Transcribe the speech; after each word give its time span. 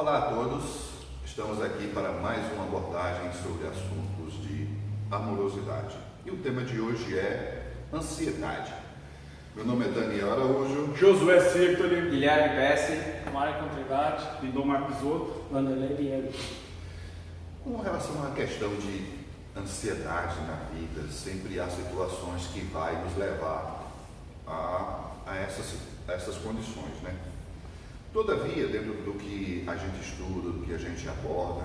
Olá 0.00 0.16
a 0.16 0.22
todos, 0.34 0.64
estamos 1.26 1.62
aqui 1.62 1.88
para 1.88 2.10
mais 2.10 2.50
uma 2.54 2.64
abordagem 2.64 3.30
sobre 3.34 3.66
assuntos 3.66 4.32
de 4.40 4.66
amorosidade. 5.10 5.94
E 6.24 6.30
o 6.30 6.38
tema 6.38 6.62
de 6.62 6.80
hoje 6.80 7.18
é 7.18 7.74
ansiedade. 7.92 8.72
Meu 9.54 9.66
nome 9.66 9.84
é 9.84 9.88
Daniel 9.88 10.32
Araújo. 10.32 10.96
Josué 10.96 11.38
Cirtoli. 11.40 12.12
Guilherme 12.12 12.56
Pesce. 12.56 13.30
Mário 13.30 13.68
Trindade. 13.74 14.26
Lindomar 14.40 14.86
Pisotto. 14.86 15.44
Vanderlei 15.52 15.94
Diego. 15.94 16.32
Com 17.62 17.76
relação 17.82 18.26
à 18.26 18.30
questão 18.30 18.70
de 18.76 19.04
ansiedade 19.54 20.36
na 20.46 20.64
vida, 20.72 21.12
sempre 21.12 21.60
há 21.60 21.68
situações 21.68 22.46
que 22.46 22.60
vai 22.72 23.04
nos 23.04 23.18
levar 23.18 23.92
a, 24.46 25.10
a, 25.26 25.36
essas, 25.36 25.74
a 26.08 26.12
essas 26.14 26.36
condições, 26.36 27.02
né? 27.02 27.14
Todavia, 28.12 28.66
dentro 28.66 28.92
do 29.04 29.12
que 29.18 29.64
a 29.68 29.76
gente 29.76 30.00
estuda, 30.00 30.50
do 30.50 30.64
que 30.66 30.74
a 30.74 30.78
gente 30.78 31.08
aborda, 31.08 31.64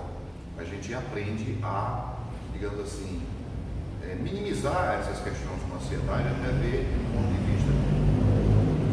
a 0.56 0.62
gente 0.62 0.94
aprende 0.94 1.58
a, 1.62 2.14
digamos 2.52 2.78
assim, 2.80 3.20
é, 4.04 4.14
minimizar 4.14 4.94
essas 5.00 5.18
questões 5.24 5.58
de 5.66 5.72
ansiedade, 5.74 6.28
até 6.28 6.52
ver 6.62 6.84
do 6.84 7.12
ponto 7.12 7.32
de 7.32 7.38
vista 7.50 7.72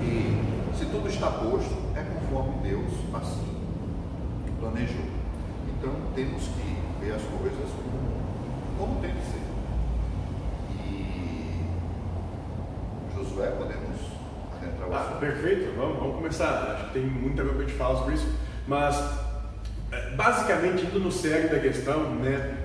que 0.01 0.77
se 0.77 0.85
tudo 0.89 1.07
está 1.07 1.29
posto, 1.29 1.75
é 1.95 2.01
conforme 2.01 2.67
Deus 2.67 2.91
assim 3.13 3.53
planejou. 4.59 5.05
Então 5.77 5.93
temos 6.15 6.43
que 6.47 6.77
ver 7.05 7.11
as 7.13 7.21
coisas 7.21 7.69
como, 7.75 7.99
como 8.79 8.99
tem 9.01 9.11
que 9.11 9.25
ser. 9.25 9.43
E 10.71 11.67
Josué, 13.13 13.51
podemos 13.51 13.99
adentrar 14.57 14.89
o 14.89 14.93
Ah, 14.93 14.99
assunto? 15.01 15.12
Perfeito, 15.27 15.73
vamos, 15.77 15.97
vamos 15.99 16.15
começar. 16.17 16.75
Acho 16.75 16.87
que 16.87 16.93
tem 16.93 17.03
muita 17.03 17.43
coisa 17.43 17.55
para 17.57 17.65
gente 17.65 17.77
falar 17.77 17.99
sobre 17.99 18.15
isso. 18.15 18.27
Mas, 18.67 19.01
é, 19.91 20.09
basicamente, 20.15 20.85
indo 20.85 20.99
no 20.99 21.11
cerne 21.11 21.47
da 21.49 21.59
questão, 21.59 22.09
né? 22.15 22.57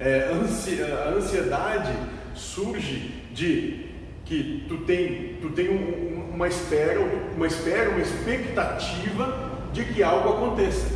é, 0.00 0.30
ansi- 0.32 0.82
a 0.82 1.10
ansiedade 1.10 1.92
surge 2.34 3.22
de 3.32 3.86
que 4.24 4.64
tu 4.68 4.78
tem, 4.78 5.36
tu 5.42 5.50
tem 5.50 5.68
um- 5.68 5.74
um- 6.30 6.34
uma 6.34 6.48
espera, 6.48 6.98
uma 7.36 7.46
espera, 7.46 7.90
uma 7.90 8.00
expectativa 8.00 9.50
de 9.72 9.84
que 9.84 10.02
algo 10.02 10.30
aconteça. 10.30 10.86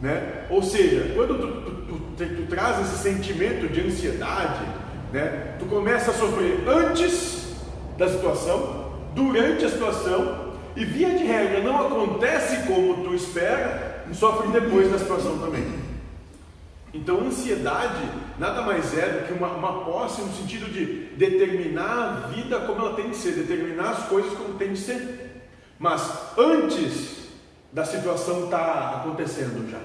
Né? 0.00 0.44
Ou 0.50 0.62
seja, 0.62 1.12
quando 1.14 1.38
tu, 1.40 1.70
tu, 1.86 2.00
tu, 2.16 2.36
tu 2.36 2.42
traz 2.48 2.80
esse 2.80 3.02
sentimento 3.02 3.68
de 3.72 3.80
ansiedade, 3.80 4.64
né? 5.12 5.56
tu 5.58 5.66
começa 5.66 6.10
a 6.10 6.14
sofrer 6.14 6.62
antes 6.68 7.56
da 7.98 8.08
situação, 8.08 8.85
durante 9.16 9.64
a 9.64 9.70
situação, 9.70 10.52
e 10.76 10.84
via 10.84 11.08
de 11.16 11.24
regra 11.24 11.62
não 11.62 11.86
acontece 11.86 12.66
como 12.66 13.02
tu 13.02 13.14
espera, 13.14 14.04
e 14.08 14.14
sofre 14.14 14.48
depois 14.48 14.92
da 14.92 14.98
situação 14.98 15.38
também. 15.38 15.66
Então, 16.92 17.20
ansiedade 17.20 18.08
nada 18.38 18.62
mais 18.62 18.96
é 18.96 19.08
do 19.08 19.26
que 19.26 19.32
uma, 19.32 19.48
uma 19.48 19.84
posse 19.84 20.20
no 20.20 20.32
sentido 20.32 20.70
de 20.70 21.16
determinar 21.16 22.24
a 22.24 22.26
vida 22.28 22.60
como 22.60 22.80
ela 22.80 22.94
tem 22.94 23.10
de 23.10 23.16
ser, 23.16 23.32
determinar 23.32 23.90
as 23.90 24.06
coisas 24.06 24.32
como 24.34 24.54
tem 24.54 24.74
de 24.74 24.78
ser. 24.78 25.46
Mas 25.78 26.36
antes 26.38 27.28
da 27.72 27.84
situação 27.84 28.44
estar 28.44 28.96
acontecendo 29.00 29.70
já. 29.70 29.80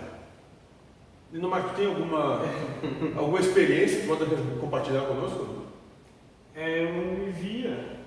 Nino 1.31 1.49
Marco, 1.49 1.73
tem 1.75 1.87
alguma, 1.87 2.41
alguma 3.17 3.39
experiência 3.39 4.01
que 4.01 4.07
pode 4.07 4.25
compartilhar 4.59 5.01
conosco? 5.01 5.63
É, 6.53 6.83
eu 6.83 6.93
não 6.93 7.25
me 7.25 7.31
via 7.31 8.00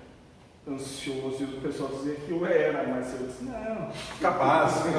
ansioso 0.69 1.37
e 1.41 1.45
o 1.45 1.61
pessoal 1.61 1.91
dizia 1.91 2.15
que 2.15 2.31
eu 2.31 2.47
era, 2.47 2.87
mas 2.89 3.13
eu 3.13 3.27
disse, 3.27 3.45
não. 3.45 3.91
Capaz. 4.21 4.83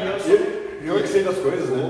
E 0.00 0.06
eu 0.06 0.20
sou, 0.20 0.32
Eu, 0.32 0.96
eu 0.96 1.02
que 1.02 1.08
sei 1.08 1.22
das 1.22 1.38
coisas, 1.38 1.68
né? 1.70 1.88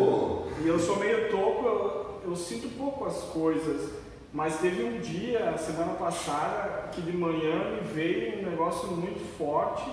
E 0.63 0.69
eu 0.69 0.79
sou 0.79 0.97
meio 0.97 1.31
toco, 1.31 1.67
eu, 1.67 2.21
eu 2.31 2.37
sinto 2.37 2.69
pouco 2.77 3.07
as 3.07 3.17
coisas. 3.25 3.91
Mas 4.33 4.59
teve 4.59 4.85
um 4.85 5.01
dia, 5.01 5.57
semana 5.59 5.95
passada, 5.95 6.89
que 6.93 7.01
de 7.01 7.13
manhã 7.13 7.73
me 7.73 7.81
veio 7.93 8.39
um 8.39 8.51
negócio 8.51 8.89
muito 8.93 9.21
forte. 9.37 9.91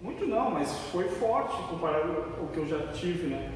Muito 0.00 0.26
não, 0.26 0.50
mas 0.50 0.72
foi 0.92 1.08
forte 1.08 1.56
comparado 1.68 2.12
ao 2.40 2.48
que 2.48 2.58
eu 2.58 2.66
já 2.66 2.92
tive, 2.92 3.28
né? 3.28 3.52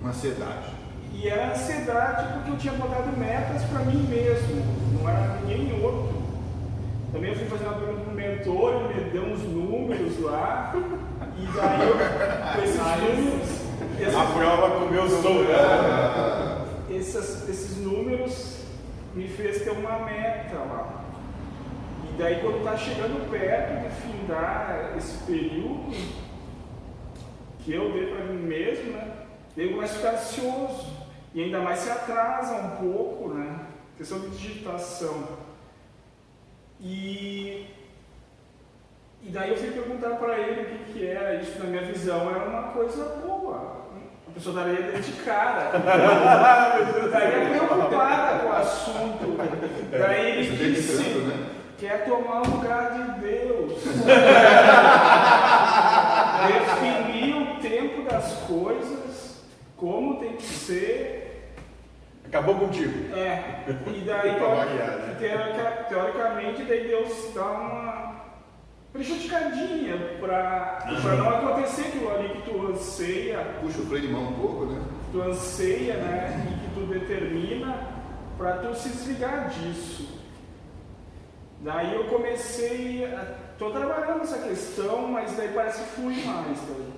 uma 0.00 0.10
ansiedade. 0.10 0.70
E 1.12 1.28
era 1.28 1.52
ansiedade 1.52 2.32
porque 2.34 2.50
eu 2.50 2.58
tinha 2.58 2.72
botado 2.74 3.16
metas 3.16 3.62
para 3.64 3.80
mim 3.80 4.06
mesmo, 4.08 4.62
não 4.92 5.08
era 5.08 5.40
ninguém 5.40 5.82
outro. 5.82 6.17
Também 7.12 7.30
eu 7.30 7.36
fui 7.36 7.46
fazer 7.46 7.64
uma 7.64 7.78
pergunta 7.78 8.00
pro 8.02 8.14
mentor, 8.14 8.74
ele 8.74 9.04
me 9.04 9.10
deu 9.10 9.22
uns 9.22 9.42
números 9.42 10.20
lá, 10.20 10.72
e 11.36 11.46
daí 11.56 11.88
eu, 11.88 11.96
com 12.54 12.62
esses 12.62 12.80
números, 12.80 13.68
A 14.16 14.24
prova 14.32 14.78
com 14.78 14.86
meus 14.92 15.12
Ah, 15.54 16.64
esses, 16.90 17.48
esses 17.48 17.76
números 17.78 18.58
me 19.14 19.26
fez 19.26 19.62
ter 19.62 19.70
uma 19.70 19.98
meta 20.00 20.56
lá. 20.56 21.04
E 22.04 22.18
daí 22.18 22.40
quando 22.40 22.58
está 22.58 22.76
chegando 22.76 23.30
perto 23.30 23.82
de 23.82 23.94
findar 24.02 24.94
esse 24.96 25.18
período 25.24 25.96
que 27.60 27.72
eu 27.72 27.92
dei 27.92 28.06
para 28.06 28.24
mim 28.26 28.42
mesmo, 28.42 28.92
né? 28.92 29.12
Eu 29.56 29.72
começo 29.72 29.94
a 29.94 29.96
ficar 29.96 30.12
ansioso. 30.14 30.98
E 31.34 31.42
ainda 31.42 31.60
mais 31.60 31.80
se 31.80 31.90
atrasa 31.90 32.54
um 32.54 32.70
pouco, 32.76 33.28
né? 33.34 33.60
Questão 33.96 34.20
de 34.20 34.30
digitação. 34.30 35.47
E, 36.80 37.66
e 39.22 39.30
daí 39.30 39.50
eu 39.50 39.56
fui 39.56 39.70
perguntar 39.70 40.16
para 40.16 40.38
ele 40.38 40.62
o 40.62 40.66
que, 40.66 40.92
que 40.92 41.06
era 41.06 41.34
isso, 41.36 41.58
na 41.58 41.64
minha 41.64 41.82
visão, 41.82 42.30
era 42.30 42.44
uma 42.44 42.62
coisa 42.72 43.04
boa. 43.26 43.78
A 44.28 44.30
pessoa 44.32 44.60
estaria 44.60 44.92
dentro 44.92 45.12
de 45.12 45.22
cara. 45.22 45.70
estaria 47.04 47.50
preocupada 47.50 48.38
com 48.38 48.48
o 48.48 48.52
assunto. 48.52 49.36
Daí 49.90 50.30
ele 50.30 50.74
disse, 50.74 51.18
né? 51.18 51.48
quer 51.78 52.04
tomar 52.04 52.42
o 52.42 52.50
lugar 52.50 52.92
de 52.92 53.20
Deus. 53.20 53.72
Definir 56.46 57.34
o 57.36 57.60
tempo 57.60 58.02
das 58.02 58.32
coisas, 58.46 59.42
como 59.76 60.20
tem 60.20 60.36
que 60.36 60.46
ser. 60.46 61.37
Acabou 62.28 62.54
contigo. 62.56 63.14
É, 63.14 63.64
e 63.68 64.00
daí 64.04 64.30
né? 64.32 65.16
teorica- 65.18 65.84
teoricamente 65.88 66.62
daí 66.64 66.86
Deus 66.86 67.32
dá 67.34 67.42
uma 67.44 68.20
prejudicadinha 68.92 69.96
para 70.20 70.84
não 71.16 71.28
acontecer 71.30 71.88
aquilo 71.88 72.10
ali 72.14 72.28
que 72.30 72.50
tu 72.50 72.66
anseia, 72.70 73.38
Puxa 73.60 73.80
o 73.80 73.86
freio 73.86 74.02
de 74.02 74.08
mão 74.12 74.28
um 74.28 74.32
pouco, 74.34 74.66
né? 74.66 74.82
tu 75.10 75.22
anseia, 75.22 75.94
né? 75.94 76.46
E 76.50 76.68
que 76.68 76.74
tu 76.74 76.86
determina 76.86 77.74
para 78.36 78.58
tu 78.58 78.74
se 78.74 78.90
desligar 78.90 79.48
disso. 79.48 80.18
Daí 81.60 81.94
eu 81.94 82.04
comecei, 82.04 83.04
a, 83.04 83.34
tô 83.58 83.70
trabalhando 83.70 84.22
essa 84.22 84.38
questão, 84.38 85.08
mas 85.08 85.32
daí 85.36 85.48
parece 85.48 85.82
que 85.82 85.88
flui 85.90 86.22
mais, 86.24 86.58
daí, 86.60 86.92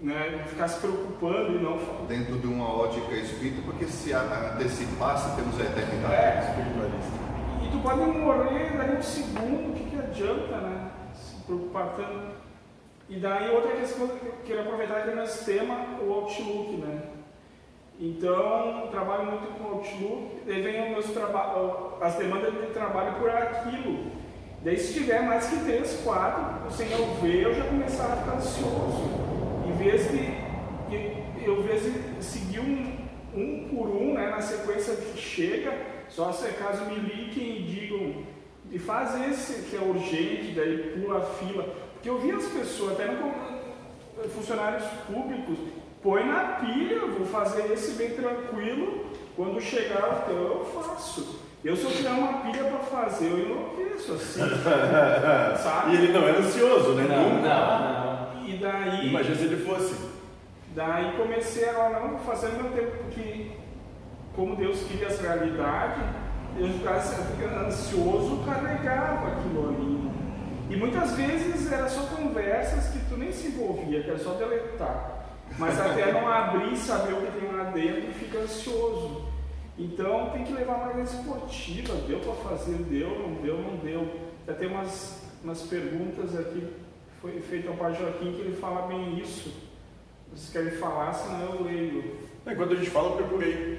né? 0.00 0.44
Ficar 0.48 0.68
se 0.68 0.80
preocupando 0.80 1.56
e 1.56 1.62
não 1.62 1.78
Dentro 2.06 2.38
de 2.38 2.46
uma 2.46 2.68
ótica 2.68 3.14
espírita, 3.14 3.62
porque 3.64 3.86
se 3.86 4.12
antecipasse, 4.12 5.36
temos 5.36 5.60
a 5.60 5.64
eternidade. 5.64 6.14
É. 6.14 6.48
Espiritualista. 6.48 7.18
E 7.62 7.70
tu 7.70 7.78
pode 7.80 8.00
morrer 8.00 8.76
daí 8.76 8.96
um 8.96 9.02
segundo, 9.02 9.70
o 9.70 9.74
que, 9.74 9.90
que 9.90 9.98
adianta, 9.98 10.56
né? 10.58 10.90
Se 11.14 11.34
preocupar 11.44 11.94
tanto. 11.96 12.38
E 13.08 13.18
daí 13.18 13.50
outra 13.50 13.72
questão 13.72 14.06
que 14.08 14.26
eu 14.26 14.34
quero 14.44 14.60
aproveitar 14.60 15.02
que 15.02 15.10
é 15.10 15.14
nosso 15.14 15.44
tema, 15.44 15.98
o 16.02 16.12
Outlook, 16.12 16.76
né? 16.76 17.02
Então, 18.00 18.88
trabalho 18.92 19.26
muito 19.26 19.58
com 19.58 19.74
Outlook, 19.74 20.42
daí 20.46 20.62
vem 20.62 20.92
meus 20.92 21.06
as 22.00 22.14
demandas 22.14 22.52
de 22.52 22.66
trabalho 22.72 23.14
por 23.18 23.28
aquilo. 23.28 24.12
Daí 24.62 24.78
se 24.78 24.92
tiver 24.92 25.22
mais 25.22 25.46
que 25.48 25.64
três, 25.64 26.00
quatro, 26.04 26.70
sem 26.70 26.90
eu 26.92 27.14
ver, 27.20 27.42
eu 27.44 27.54
já 27.54 27.64
começava 27.64 28.12
a 28.12 28.16
ficar 28.16 28.36
ansioso. 28.36 29.27
Vez 29.78 30.10
de 30.10 30.48
eu, 31.44 31.62
vez 31.62 31.82
de 31.82 32.24
seguir 32.24 32.60
um, 32.60 32.96
um 33.34 33.68
por 33.68 33.88
um, 33.88 34.14
né, 34.14 34.28
na 34.30 34.40
sequência 34.40 34.94
que 34.96 35.18
chega, 35.18 35.72
só 36.08 36.32
se 36.32 36.48
caso 36.52 36.84
me 36.86 36.96
liguem 36.96 37.58
e 37.58 37.62
digam 37.62 38.24
de 38.64 38.78
faz 38.78 39.14
esse 39.30 39.62
que 39.70 39.76
é 39.76 39.80
urgente, 39.80 40.52
daí 40.54 40.94
pula 41.00 41.18
a 41.18 41.20
fila. 41.22 41.64
Porque 41.94 42.10
eu 42.10 42.18
vi 42.18 42.32
as 42.32 42.44
pessoas, 42.46 42.92
até 42.92 43.06
no, 43.06 43.18
com- 43.18 44.28
funcionários 44.34 44.84
públicos, 45.06 45.56
põe 46.02 46.24
na 46.24 46.58
pilha, 46.60 47.00
vou 47.06 47.26
fazer 47.26 47.72
esse 47.72 47.92
bem 47.92 48.10
tranquilo, 48.10 49.06
quando 49.36 49.60
chegar 49.60 50.24
então 50.24 50.36
eu 50.36 50.64
faço. 50.74 51.46
Eu 51.64 51.76
se 51.76 51.84
eu 51.84 51.90
tiver 51.90 52.10
uma 52.10 52.34
pilha 52.40 52.64
para 52.64 52.78
fazer, 52.78 53.30
eu 53.30 53.38
enlouqueço 53.38 54.12
assim. 54.12 54.40
sabe? 55.62 55.92
E 55.92 55.96
ele 55.96 56.12
não 56.12 56.22
era 56.22 56.38
ansioso, 56.38 56.92
né? 56.92 57.04
Não, 57.08 57.30
não, 57.30 57.42
não. 57.42 58.07
E 58.48 58.56
daí. 58.56 59.08
Imagina 59.08 59.36
se 59.36 59.44
ele 59.44 59.64
fosse. 59.64 59.94
Daí 60.74 61.16
comecei 61.18 61.68
a 61.68 62.00
não 62.00 62.18
fazer 62.20 62.52
meu 62.52 62.70
tempo, 62.72 62.96
porque 63.04 63.50
como 64.34 64.56
Deus 64.56 64.82
queria 64.84 65.08
essa 65.08 65.22
realidade, 65.22 66.00
eu 66.56 66.68
ficava 66.68 67.66
ansioso, 67.66 68.42
carregava 68.46 69.28
aquilo 69.28 69.68
ali. 69.68 70.10
E 70.70 70.76
muitas 70.76 71.12
vezes 71.12 71.70
era 71.70 71.88
só 71.88 72.02
conversas 72.14 72.92
que 72.92 73.00
tu 73.08 73.18
nem 73.18 73.32
se 73.32 73.48
envolvia, 73.48 74.02
que 74.02 74.10
era 74.10 74.18
só 74.18 74.32
deletar. 74.34 75.26
Mas 75.58 75.78
até 75.78 76.12
não 76.12 76.28
abrir 76.28 76.76
saber 76.76 77.14
o 77.14 77.20
que 77.20 77.40
tem 77.40 77.52
lá 77.52 77.64
dentro, 77.64 78.12
fica 78.14 78.38
ansioso. 78.38 79.26
Então 79.78 80.30
tem 80.30 80.44
que 80.44 80.52
levar 80.52 80.76
uma 80.76 80.88
vida 80.88 81.02
esportiva. 81.02 81.94
Deu 82.06 82.20
para 82.20 82.34
fazer? 82.50 82.76
Deu, 82.84 83.10
não 83.10 83.42
deu, 83.42 83.58
não 83.58 83.76
deu. 83.76 84.08
Já 84.46 84.54
tem 84.54 84.68
umas, 84.68 85.22
umas 85.42 85.62
perguntas 85.62 86.38
aqui, 86.38 86.66
foi 87.20 87.40
feito 87.40 87.68
ao 87.68 87.74
Pai 87.74 87.94
Joaquim, 87.94 88.32
que 88.32 88.40
ele 88.40 88.56
fala 88.56 88.86
bem 88.86 89.18
isso. 89.18 89.52
Vocês 90.32 90.50
querem 90.52 90.78
falar, 90.78 91.12
senão 91.12 91.56
eu 91.56 91.62
leio. 91.64 92.16
Enquanto 92.46 92.72
a 92.72 92.76
gente 92.76 92.90
fala, 92.90 93.10
eu 93.10 93.16
procurei. 93.16 93.78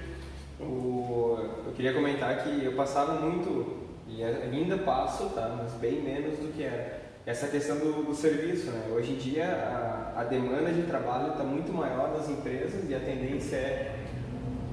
O, 0.60 1.38
eu 1.66 1.74
queria 1.74 1.94
comentar 1.94 2.44
que 2.44 2.66
eu 2.66 2.74
passava 2.74 3.14
muito, 3.14 3.88
e 4.08 4.24
ainda 4.24 4.78
passo, 4.80 5.30
tá? 5.30 5.58
mas 5.62 5.74
bem 5.74 6.02
menos 6.02 6.38
do 6.38 6.54
que 6.54 6.64
era, 6.64 7.00
essa 7.26 7.48
questão 7.48 7.78
do, 7.78 8.04
do 8.04 8.14
serviço. 8.14 8.72
Né? 8.72 8.88
Hoje 8.94 9.14
em 9.14 9.16
dia, 9.16 9.46
a, 9.46 10.22
a 10.22 10.24
demanda 10.26 10.72
de 10.72 10.82
trabalho 10.82 11.32
está 11.32 11.44
muito 11.44 11.72
maior 11.74 12.12
das 12.12 12.30
empresas 12.30 12.90
e 12.90 12.94
a 12.94 13.00
tendência 13.00 13.56
é 13.56 13.96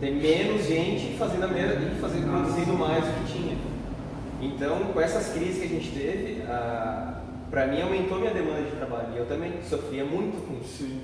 ter 0.00 0.10
menos 0.10 0.66
gente 0.66 1.16
fazendo 1.16 1.44
a 1.44 1.48
mesma 1.48 1.80
e 1.80 2.00
fazendo, 2.00 2.30
produzindo 2.30 2.74
mais 2.74 3.04
do 3.04 3.12
que 3.24 3.32
tinha. 3.32 3.56
Então, 4.40 4.92
com 4.92 5.00
essas 5.00 5.32
crises 5.32 5.58
que 5.58 5.64
a 5.64 5.68
gente 5.68 5.90
teve, 5.92 6.42
para 7.56 7.68
mim 7.68 7.80
aumentou 7.80 8.18
minha 8.18 8.34
demanda 8.34 8.60
de 8.64 8.76
trabalho. 8.76 9.14
E 9.14 9.16
eu 9.16 9.24
também 9.24 9.62
sofria 9.62 10.04
muito 10.04 10.46
com 10.46 10.60
isso. 10.60 10.84
Sim. 10.84 11.00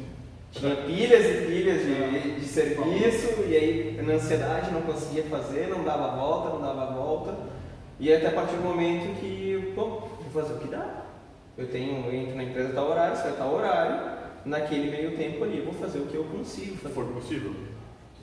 Tinha 0.51 0.77
pilhas 0.77 1.25
e 1.25 1.47
pilhas 1.47 1.81
de, 1.81 2.41
de 2.41 2.45
serviço, 2.45 3.43
e 3.49 3.57
aí 3.57 4.01
na 4.07 4.13
ansiedade 4.13 4.71
não 4.71 4.83
conseguia 4.83 5.23
fazer, 5.23 5.69
não 5.69 5.83
dava 5.83 6.15
volta, 6.15 6.51
não 6.51 6.61
dava 6.61 6.93
volta. 6.93 7.35
E 7.99 8.13
até 8.13 8.27
a 8.27 8.33
partir 8.33 8.57
do 8.57 8.65
momento 8.65 9.19
que, 9.19 9.73
bom, 9.75 10.11
vou 10.21 10.43
fazer 10.43 10.53
o 10.53 10.59
que 10.59 10.69
dá. 10.69 11.07
Eu 11.57 11.69
tenho, 11.69 12.05
eu 12.05 12.15
entro 12.15 12.37
na 12.37 12.45
empresa 12.45 12.75
tal 12.75 12.91
horário, 12.91 13.17
sai 13.17 13.33
tal 13.33 13.55
horário, 13.55 14.11
naquele 14.45 14.91
meio 14.91 15.17
tempo 15.17 15.43
ali 15.45 15.57
eu 15.57 15.65
vou 15.65 15.73
fazer 15.73 16.01
o 16.01 16.07
que 16.07 16.17
eu 16.17 16.25
consigo 16.25 16.77
fazer. 16.77 16.95
For 16.95 17.07
possível. 17.07 17.55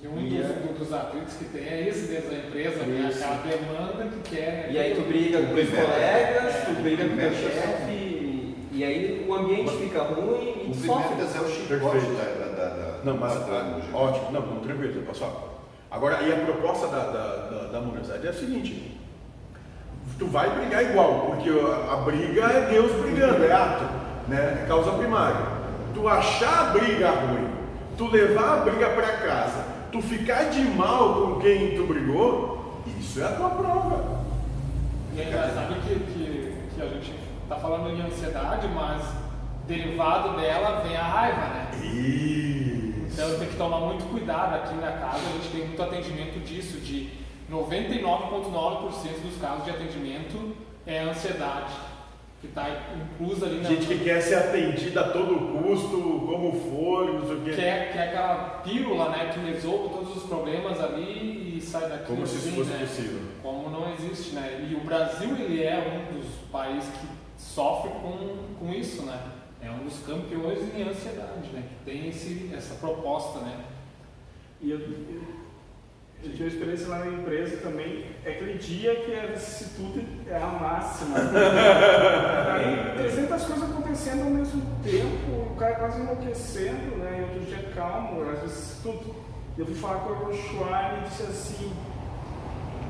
E 0.04 0.08
um 0.08 0.20
e 0.20 0.30
dos, 0.30 0.46
é... 0.46 0.74
dos 0.78 0.94
atritos 0.94 1.34
que 1.34 1.46
tem 1.46 1.68
é 1.68 1.88
esse 1.90 2.06
dentro 2.06 2.30
da 2.30 2.38
empresa, 2.38 2.84
né? 2.84 3.10
aquela 3.10 3.38
demanda 3.38 4.06
que 4.06 4.36
quer. 4.36 4.70
E 4.72 4.78
aí 4.78 4.94
tu 4.94 5.02
briga 5.02 5.42
com 5.42 5.54
os 5.56 5.70
colegas, 5.70 6.66
tu 6.68 6.82
briga 6.84 7.06
com 7.06 7.16
o 7.16 7.18
teu 7.18 7.34
chefe, 7.34 8.09
e 8.80 8.84
aí 8.86 9.26
o 9.28 9.34
ambiente 9.36 9.72
fica 9.72 10.04
ruim 10.04 10.68
e 10.68 10.72
tu 10.72 10.88
sofre. 10.88 11.20
é 11.20 11.42
o 11.42 11.50
chicote 11.50 12.06
da, 12.16 12.56
da, 12.56 12.70
da, 12.70 13.04
Não, 13.04 13.18
mas 13.18 13.34
ótimo, 13.94 14.32
não, 14.32 14.40
não, 14.40 14.62
tranquilo, 14.62 15.06
pessoal. 15.06 15.66
Agora, 15.92 16.22
e 16.24 16.32
a 16.32 16.38
proposta 16.38 16.88
da, 16.88 17.12
da, 17.12 17.36
da, 17.74 17.80
da 17.80 18.26
é 18.26 18.30
a 18.30 18.34
seguinte, 18.34 18.98
tu 20.18 20.28
vai 20.28 20.50
brigar 20.52 20.82
igual, 20.82 21.26
porque 21.26 21.50
a, 21.50 21.98
briga 21.98 22.44
é 22.44 22.70
Deus 22.72 22.90
brigando, 23.02 23.44
é 23.44 23.52
ato, 23.52 23.84
né? 24.30 24.62
é 24.64 24.66
causa 24.66 24.92
primária. 24.92 25.46
Tu 25.94 26.08
achar 26.08 26.70
a 26.70 26.72
briga 26.72 27.10
ruim, 27.10 27.50
tu 27.98 28.08
levar 28.10 28.60
a 28.60 28.62
briga 28.62 28.92
para 28.92 29.18
casa, 29.18 29.66
tu 29.92 30.02
ficar 30.02 30.46
de 30.52 30.62
mal 30.62 31.16
com 31.16 31.42
quem 31.42 31.76
tu 31.76 31.84
brigou, 31.84 32.82
isso 32.98 33.20
é 33.20 33.26
a 33.26 33.34
tua 33.34 33.50
prova. 33.50 34.24
E 35.14 35.22
ainda 35.22 35.52
sabe 35.54 35.74
que, 35.82 35.96
que, 35.96 36.56
que 36.74 36.82
a 36.82 36.86
gente 36.86 37.20
está 37.50 37.56
falando 37.56 37.96
de 37.96 38.02
ansiedade, 38.04 38.68
mas 38.68 39.02
derivado 39.68 40.40
dela 40.40 40.82
vem 40.82 40.96
a 40.96 41.04
raiva, 41.04 41.48
né? 41.48 41.72
Isso. 41.84 43.12
Então 43.12 43.40
tem 43.40 43.48
que 43.48 43.58
tomar 43.58 43.80
muito 43.80 44.06
cuidado 44.12 44.56
aqui 44.56 44.76
na 44.76 44.92
casa, 44.92 45.18
a 45.18 45.32
gente 45.32 45.50
tem 45.52 45.66
muito 45.66 45.82
atendimento 45.82 46.40
disso, 46.46 46.80
de 46.80 47.10
99,9% 47.52 49.22
dos 49.24 49.42
casos 49.42 49.66
de 49.66 49.72
atendimento 49.72 50.56
é 50.86 51.00
ansiedade 51.00 51.74
que 52.40 52.48
está 52.48 52.68
inclusa 52.96 53.48
ali 53.48 53.62
na. 53.62 53.70
Gente 53.70 53.88
que 53.88 54.04
quer 54.04 54.22
ser 54.22 54.36
atendida 54.36 55.02
a 55.02 55.10
todo 55.10 55.62
custo, 55.62 55.98
como 56.26 56.54
for, 56.54 57.14
não 57.16 57.26
sei 57.26 57.36
o 57.36 57.42
quê. 57.42 57.52
Quer, 57.54 57.92
quer 57.92 58.04
aquela 58.10 58.62
pílula 58.64 59.10
né, 59.10 59.32
que 59.34 59.40
resolve 59.40 59.90
todos 59.90 60.18
os 60.18 60.24
problemas 60.24 60.80
ali 60.80 61.58
e 61.58 61.62
sai 61.62 61.90
daqui. 61.90 62.06
Como 62.06 62.24
assim, 62.24 62.38
se 62.38 62.52
fosse 62.52 62.70
né? 62.70 62.80
possível. 62.80 63.20
Como 63.42 63.70
não 63.70 63.92
existe, 63.94 64.36
né? 64.36 64.68
E 64.70 64.76
o 64.76 64.80
Brasil 64.82 65.36
ele 65.38 65.64
é 65.64 65.78
um 65.78 66.16
dos 66.16 66.28
países 66.50 66.90
que 66.90 67.19
sofre 67.40 67.90
com, 67.90 68.56
com 68.60 68.72
isso, 68.72 69.04
né? 69.04 69.32
É 69.62 69.72
um 69.72 69.84
dos 69.84 70.00
campeões 70.06 70.60
em 70.76 70.84
ansiedade, 70.84 71.50
né? 71.52 71.64
Que 71.70 71.92
tem 71.92 72.10
esse, 72.10 72.52
essa 72.54 72.76
proposta, 72.76 73.40
né? 73.40 73.66
E 74.62 74.70
eu, 74.70 74.80
eu 74.80 75.40
eu 76.22 76.32
tive 76.32 76.48
experiência 76.48 76.88
lá 76.90 77.00
na 77.00 77.08
empresa 77.08 77.58
também. 77.58 78.06
É 78.26 78.32
aquele 78.32 78.58
dia 78.58 78.94
que 78.94 79.16
a 79.16 79.28
vicissitude 79.28 80.06
é 80.28 80.36
a 80.36 80.48
máxima. 80.48 81.16
Aí 82.56 82.98
300 82.98 83.44
coisas 83.46 83.70
acontecendo 83.70 84.24
ao 84.24 84.30
mesmo 84.30 84.62
tempo, 84.84 85.54
o 85.54 85.56
cara 85.56 85.76
quase 85.76 86.02
enlouquecendo, 86.02 86.98
né? 86.98 87.20
E 87.20 87.22
outro 87.22 87.40
dia 87.46 87.72
calmo, 87.74 88.30
às 88.30 88.42
vezes 88.42 88.80
tudo. 88.84 89.16
Eu 89.58 89.66
fui 89.66 89.76
falar 89.76 90.00
com 90.00 90.26
o 90.26 90.34
Schwab 90.34 90.98
e 90.98 91.08
disse 91.08 91.24
assim: 91.24 91.74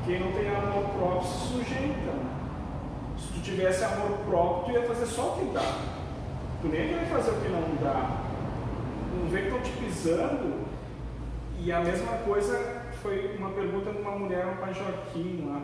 quem 0.04 0.18
não 0.18 0.32
tem 0.32 0.48
amor 0.48 0.90
próprio 0.90 1.30
se 1.30 1.52
sujeita. 1.52 2.39
Se 3.20 3.32
tu 3.34 3.40
tivesse 3.42 3.84
amor 3.84 4.18
próprio, 4.28 4.74
tu 4.74 4.80
ia 4.80 4.86
fazer 4.86 5.06
só 5.06 5.22
o 5.22 5.38
que 5.38 5.52
dá. 5.52 5.78
Tu 6.62 6.68
nem 6.68 6.90
ia 6.90 7.06
fazer 7.06 7.30
o 7.30 7.40
que 7.40 7.48
não 7.48 7.62
dá. 7.82 8.16
Não 9.16 9.28
vê 9.30 9.42
que 9.42 9.46
estão 9.48 9.60
te 9.60 9.70
pisando. 9.72 10.60
E 11.58 11.70
a 11.70 11.80
mesma 11.80 12.12
coisa 12.24 12.58
foi 13.02 13.36
uma 13.38 13.50
pergunta 13.50 13.92
de 13.92 13.98
uma 13.98 14.12
mulher, 14.12 14.46
um 14.46 14.56
pai 14.56 14.72
Joaquim 14.72 15.46
lá. 15.46 15.60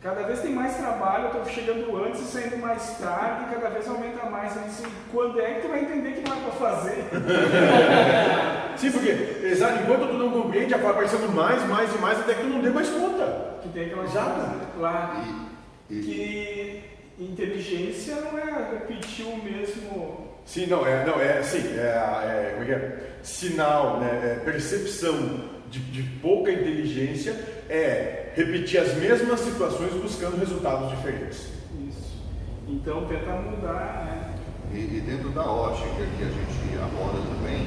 Cada 0.00 0.22
vez 0.22 0.40
tem 0.40 0.52
mais 0.52 0.76
trabalho, 0.76 1.24
eu 1.24 1.40
estou 1.40 1.46
chegando 1.46 2.04
antes 2.04 2.20
e 2.20 2.24
saindo 2.24 2.56
mais 2.58 2.98
tarde, 2.98 3.44
e 3.44 3.54
cada 3.54 3.68
vez 3.68 3.88
aumenta 3.88 4.30
mais. 4.30 4.54
Eu 4.54 4.62
disse, 4.62 4.86
quando 5.12 5.40
é 5.40 5.54
que 5.54 5.62
tu 5.62 5.68
vai 5.68 5.80
entender 5.80 6.12
que 6.12 6.28
não 6.28 6.36
é 6.36 6.40
para 6.40 6.52
fazer? 6.52 7.04
Sim, 8.78 8.92
porque 8.92 9.08
exato, 9.44 9.82
enquanto 9.82 10.06
tu 10.06 10.14
não 10.14 10.30
compreende, 10.30 10.70
já 10.70 10.76
vai 10.76 10.92
aparecendo 10.92 11.34
mais, 11.34 11.66
mais 11.68 11.92
e 11.92 11.98
mais, 11.98 12.20
até 12.20 12.34
que 12.34 12.42
tu 12.42 12.46
não 12.46 12.60
dê 12.60 12.70
mais 12.70 12.88
conta. 12.88 13.58
Que 13.60 13.68
tem 13.70 13.86
aquela 13.86 14.04
Exato. 14.04 14.40
lá. 14.78 15.16
E, 15.26 15.57
e... 15.90 16.00
Que 16.00 16.98
inteligência 17.18 18.14
não 18.16 18.38
é 18.38 18.72
repetir 18.72 19.26
o 19.26 19.42
mesmo. 19.42 20.28
Sim, 20.44 20.66
não, 20.66 20.86
é, 20.86 21.04
não, 21.04 21.20
é 21.20 21.42
sim, 21.42 21.58
é, 21.76 21.80
é, 21.80 22.58
é, 22.60 22.72
é 22.72 23.08
sinal, 23.22 23.98
né, 24.00 24.36
é 24.38 24.44
percepção 24.44 25.58
de, 25.70 25.80
de 25.80 26.02
pouca 26.20 26.50
inteligência 26.50 27.32
é 27.68 28.32
repetir 28.34 28.80
as 28.80 28.94
mesmas 28.96 29.40
situações 29.40 29.92
buscando 29.94 30.38
resultados 30.38 30.90
diferentes. 30.90 31.48
Isso. 31.86 32.22
Então 32.66 33.04
tenta 33.06 33.32
mudar, 33.32 34.06
né? 34.06 34.34
E, 34.72 34.78
e, 34.78 35.00
dentro 35.00 35.30
da 35.30 35.42
ótica 35.42 35.88
que 36.16 36.22
a 36.22 36.26
gente 36.26 36.78
aborda 36.82 37.18
também, 37.34 37.66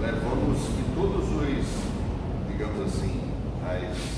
levamos 0.00 0.58
que 0.58 0.94
todos 0.94 1.24
os, 1.24 2.50
digamos 2.50 2.86
assim, 2.86 3.32
as, 3.64 4.15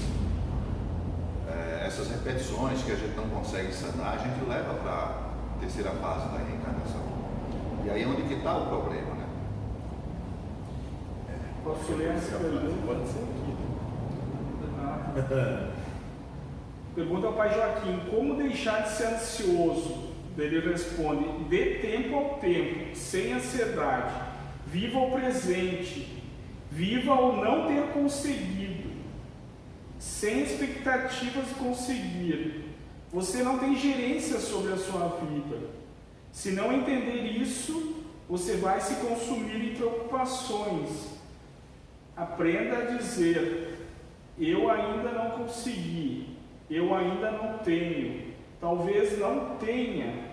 essas 1.88 2.11
repetições 2.11 2.83
que 2.83 2.92
a 2.92 2.95
gente 2.95 3.16
não 3.16 3.28
consegue 3.30 3.73
sanar, 3.73 4.14
a 4.14 4.18
gente 4.18 4.47
leva 4.47 4.75
para 4.75 4.92
a 4.92 5.59
terceira 5.59 5.90
fase 5.92 6.28
da 6.28 6.38
reencarnação. 6.38 7.02
E 7.85 7.90
aí 7.90 8.02
é 8.02 8.07
onde 8.07 8.23
que 8.23 8.35
está 8.35 8.57
o 8.59 8.66
problema, 8.66 9.14
né? 9.14 9.26
Posso 11.64 11.92
ler 11.95 12.11
essa 12.11 12.37
pergunta? 12.38 12.87
Pode 12.87 13.09
ser 13.09 13.18
aqui. 13.18 13.59
Pergunta 16.95 17.26
ao 17.28 17.33
pai 17.33 17.54
Joaquim: 17.54 18.00
Como 18.11 18.37
deixar 18.37 18.83
de 18.83 18.90
ser 18.90 19.07
ansioso? 19.07 20.12
Ele 20.37 20.61
responde: 20.61 21.25
Dê 21.49 21.76
tempo 21.76 22.16
ao 22.16 22.35
tempo, 22.38 22.95
sem 22.95 23.33
ansiedade. 23.33 24.12
Viva 24.66 24.99
o 24.99 25.12
presente. 25.12 26.23
Viva 26.71 27.14
o 27.14 27.37
não 27.42 27.66
ter 27.66 27.83
conseguido, 27.95 28.78
sem 29.99 30.43
expectativas 30.43 31.49
de 31.49 31.55
conseguir. 31.55 32.64
Você 33.12 33.43
não 33.43 33.59
tem 33.59 33.76
gerência 33.76 34.38
sobre 34.38 34.73
a 34.73 34.76
sua 34.76 35.19
vida. 35.21 35.59
Se 36.33 36.50
não 36.50 36.73
entender 36.73 37.25
isso, 37.40 38.05
você 38.28 38.57
vai 38.57 38.81
se 38.81 38.95
consumir 38.97 39.73
em 39.73 39.75
preocupações 39.75 41.19
Aprenda 42.19 42.78
a 42.78 42.97
dizer: 42.97 43.78
eu 44.37 44.69
ainda 44.69 45.12
não 45.12 45.31
consegui, 45.38 46.37
eu 46.69 46.93
ainda 46.93 47.31
não 47.31 47.59
tenho, 47.59 48.35
talvez 48.61 49.17
não 49.21 49.57
tenha, 49.59 50.25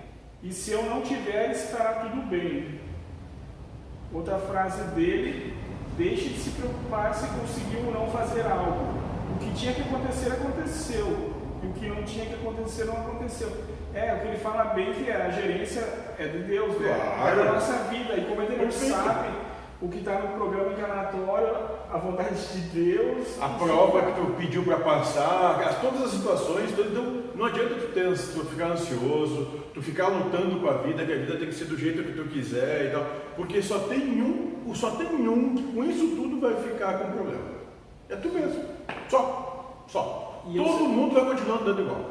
e 0.41 0.51
se 0.51 0.71
eu 0.71 0.83
não 0.83 1.03
tiver, 1.03 1.51
estará 1.51 2.05
tudo 2.05 2.27
bem. 2.27 2.79
Outra 4.11 4.39
frase 4.39 4.83
dele: 4.95 5.53
deixe 5.95 6.29
de 6.29 6.39
se 6.39 6.49
preocupar 6.49 7.13
se 7.13 7.27
conseguiu 7.27 7.85
ou 7.85 7.93
não 7.93 8.09
fazer 8.09 8.47
algo. 8.47 9.04
O 9.35 9.37
que 9.39 9.53
tinha 9.53 9.73
que 9.73 9.81
acontecer, 9.81 10.31
aconteceu, 10.31 11.33
e 11.63 11.67
o 11.67 11.73
que 11.73 11.87
não 11.87 12.03
tinha 12.03 12.25
que 12.25 12.33
acontecer, 12.35 12.85
não 12.85 12.93
aconteceu. 12.97 13.51
É, 13.93 14.13
o 14.13 14.19
que 14.19 14.27
ele 14.27 14.37
fala 14.37 14.65
bem 14.73 14.93
que 14.93 15.09
a 15.11 15.29
gerência 15.29 15.81
é 16.19 16.25
de 16.27 16.39
Deus, 16.39 16.79
né? 16.79 16.89
é 17.31 17.35
da 17.35 17.53
nossa 17.53 17.73
vida, 17.89 18.13
e 18.15 18.25
como 18.25 18.41
ele 18.41 18.63
não 18.63 18.71
sabe 18.71 19.29
o 19.81 19.87
que 19.89 19.99
está 19.99 20.19
no 20.19 20.29
programa 20.37 20.71
encarnatório, 20.73 21.49
a 21.91 21.97
vontade 21.97 22.35
de 22.53 22.59
Deus. 22.69 23.41
A 23.41 23.49
prova 23.49 24.01
que 24.03 24.11
tu 24.19 24.33
pediu 24.37 24.63
para 24.63 24.77
passar, 24.77 25.61
as- 25.61 25.79
todas 25.79 26.01
as 26.03 26.11
situações, 26.11 26.71
tudo, 26.71 26.89
então 26.89 27.23
não 27.35 27.45
adianta 27.45 27.75
tu, 27.75 27.87
ter, 27.93 28.09
tu 28.09 28.45
ficar 28.45 28.67
ansioso, 28.67 29.47
tu 29.73 29.81
ficar 29.81 30.07
lutando 30.07 30.59
com 30.59 30.69
a 30.69 30.73
vida, 30.77 31.05
que 31.05 31.11
a 31.13 31.17
vida 31.17 31.37
tem 31.37 31.47
que 31.49 31.55
ser 31.55 31.65
do 31.65 31.77
jeito 31.77 32.03
que 32.03 32.13
tu 32.13 32.23
quiser 32.29 32.87
e 32.87 32.91
tal, 32.91 33.05
porque 33.35 33.61
só 33.61 33.79
tem 33.79 34.21
um, 34.21 34.73
só 34.73 34.91
tem 34.91 35.07
um 35.07 35.55
com 35.73 35.83
isso 35.83 36.15
tudo 36.15 36.39
vai 36.39 36.55
ficar 36.55 36.97
com 36.99 37.11
problema. 37.11 37.54
É 38.09 38.15
tu 38.15 38.29
mesmo. 38.29 38.63
Só. 39.09 39.83
Só. 39.87 40.43
E 40.47 40.57
eu 40.57 40.63
Todo 40.63 40.77
sei- 40.77 40.87
mundo 40.87 41.13
vai 41.15 41.25
continuar 41.25 41.57
andando 41.61 41.81
igual. 41.81 42.01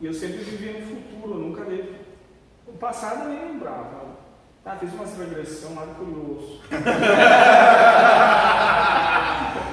E 0.00 0.06
eu 0.06 0.14
sempre 0.14 0.38
vivia 0.38 0.72
no 0.80 0.86
futuro, 0.86 1.34
eu 1.34 1.38
nunca 1.48 1.64
dei. 1.64 2.00
O 2.66 2.72
passado 2.72 3.24
eu 3.24 3.28
nem 3.30 3.52
lembrava. 3.52 4.10
Ah, 4.64 4.76
fiz 4.78 4.92
uma 4.92 5.04
regressão 5.06 5.74
lá 5.74 5.86
curioso. 5.98 6.60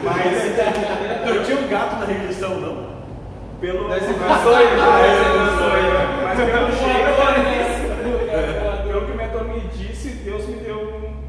Mas 0.03 1.35
Não 1.35 1.43
tinha 1.43 1.57
um 1.59 1.67
gato 1.67 1.95
na 1.99 2.05
regressão, 2.05 2.59
não? 2.59 2.97
pelo. 3.59 3.87
Mas- 3.89 4.03
um 4.03 4.07
Ah, 4.07 4.99
é, 5.01 5.23
ser 5.23 5.29
um 5.29 5.43
um 5.43 5.57
sonho. 5.57 5.93
Mas 6.23 6.39
pelo 6.39 6.71
Voador. 7.17 8.83
pelo 8.87 9.01
que 9.05 9.11
o 9.11 9.15
mentor 9.15 9.43
me 9.45 9.59
disse, 9.69 10.09
Deus 10.09 10.45
me 10.47 10.55
deu 10.57 10.77
um- 10.79 11.26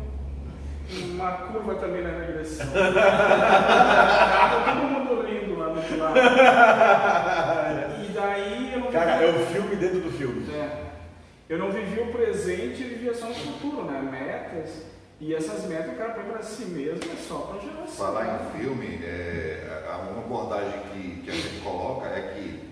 uma 0.90 1.32
curva 1.32 1.74
também 1.76 2.02
na 2.02 2.10
regressão. 2.10 2.66
Tava 2.72 4.72
todo 4.72 4.86
mundo 4.86 5.26
rindo 5.26 5.58
lá 5.58 5.68
do 5.68 5.76
outro 5.76 5.98
lado. 5.98 6.18
E 8.04 8.08
daí 8.12 8.72
eu 8.72 8.80
não 8.80 8.90
Cara, 8.90 9.22
é 9.22 9.30
o 9.30 9.46
filme 9.46 9.76
dentro 9.76 10.00
do 10.00 10.10
filme. 10.10 10.52
É. 10.54 10.88
Eu 11.48 11.58
não 11.58 11.70
vivia 11.70 12.04
o 12.04 12.12
presente, 12.12 12.82
eu 12.82 12.88
vivia 12.88 13.14
só 13.14 13.28
no 13.28 13.34
futuro, 13.34 13.84
né? 13.84 14.02
Metas. 14.02 14.82
E 15.20 15.34
essas 15.34 15.66
metas 15.66 15.94
o 15.94 15.96
cara 15.96 16.12
põe 16.12 16.24
pra 16.24 16.42
si 16.42 16.66
mesmo, 16.66 17.00
é 17.12 17.16
só 17.16 17.38
pra 17.38 17.60
geração. 17.60 17.86
Falar 17.86 18.50
em 18.54 18.60
filme, 18.60 19.00
é, 19.02 19.82
uma 20.10 20.20
abordagem 20.20 20.80
que, 20.92 21.22
que 21.22 21.30
a 21.30 21.34
gente 21.34 21.60
coloca 21.60 22.06
é 22.06 22.34
que 22.34 22.68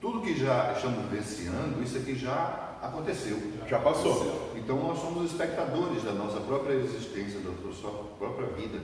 tudo 0.00 0.22
que 0.22 0.38
já 0.38 0.72
estamos 0.74 1.04
vivenciando, 1.10 1.82
isso 1.82 1.98
aqui 1.98 2.14
já 2.14 2.69
aconteceu. 2.80 3.38
Já 3.68 3.78
passou. 3.78 4.52
Então 4.56 4.76
nós 4.82 4.98
somos 4.98 5.30
espectadores 5.30 6.02
da 6.02 6.12
nossa 6.12 6.40
própria 6.40 6.74
existência, 6.74 7.40
da 7.40 7.50
nossa 7.50 7.88
própria 8.18 8.46
vida 8.48 8.80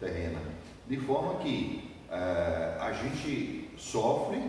terrena. 0.00 0.38
De 0.88 0.96
forma 0.98 1.36
que 1.36 1.90
eh, 2.10 2.76
a 2.80 2.92
gente 2.92 3.70
sofre 3.76 4.40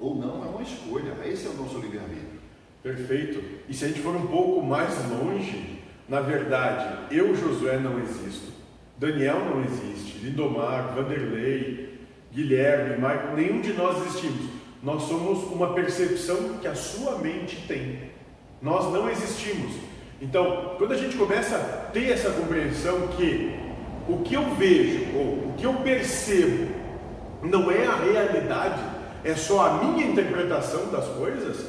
ou 0.00 0.14
não 0.14 0.44
é 0.44 0.48
uma 0.48 0.62
escolha. 0.62 1.14
Esse 1.24 1.46
é 1.46 1.50
o 1.50 1.54
nosso 1.54 1.78
livre-arbítrio. 1.78 2.38
Perfeito. 2.82 3.42
E 3.68 3.74
se 3.74 3.84
a 3.84 3.88
gente 3.88 4.00
for 4.00 4.14
um 4.14 4.26
pouco 4.26 4.62
mais 4.62 4.94
longe, 5.10 5.82
na 6.08 6.20
verdade, 6.20 7.14
eu, 7.14 7.34
Josué, 7.34 7.78
não 7.78 7.98
existo. 7.98 8.52
Daniel 8.96 9.44
não 9.44 9.64
existe. 9.64 10.18
Lindomar, 10.18 10.94
Vanderlei, 10.94 11.98
Guilherme, 12.32 12.96
Michael, 12.96 13.36
nenhum 13.36 13.60
de 13.60 13.72
nós 13.72 13.98
existimos. 14.06 14.48
Nós 14.82 15.02
somos 15.02 15.44
uma 15.50 15.74
percepção 15.74 16.58
que 16.60 16.68
a 16.68 16.74
sua 16.74 17.18
mente 17.18 17.56
tem. 17.66 18.07
Nós 18.60 18.92
não 18.92 19.08
existimos. 19.08 19.72
Então, 20.20 20.74
quando 20.78 20.92
a 20.92 20.96
gente 20.96 21.16
começa 21.16 21.56
a 21.56 21.90
ter 21.92 22.10
essa 22.10 22.30
compreensão 22.30 23.08
que 23.08 23.54
o 24.08 24.18
que 24.18 24.34
eu 24.34 24.54
vejo 24.56 25.16
ou 25.16 25.50
o 25.50 25.54
que 25.56 25.64
eu 25.64 25.74
percebo 25.74 26.68
não 27.42 27.70
é 27.70 27.86
a 27.86 27.94
realidade, 27.94 28.82
é 29.22 29.34
só 29.34 29.66
a 29.66 29.84
minha 29.84 30.06
interpretação 30.06 30.88
das 30.88 31.06
coisas, 31.06 31.64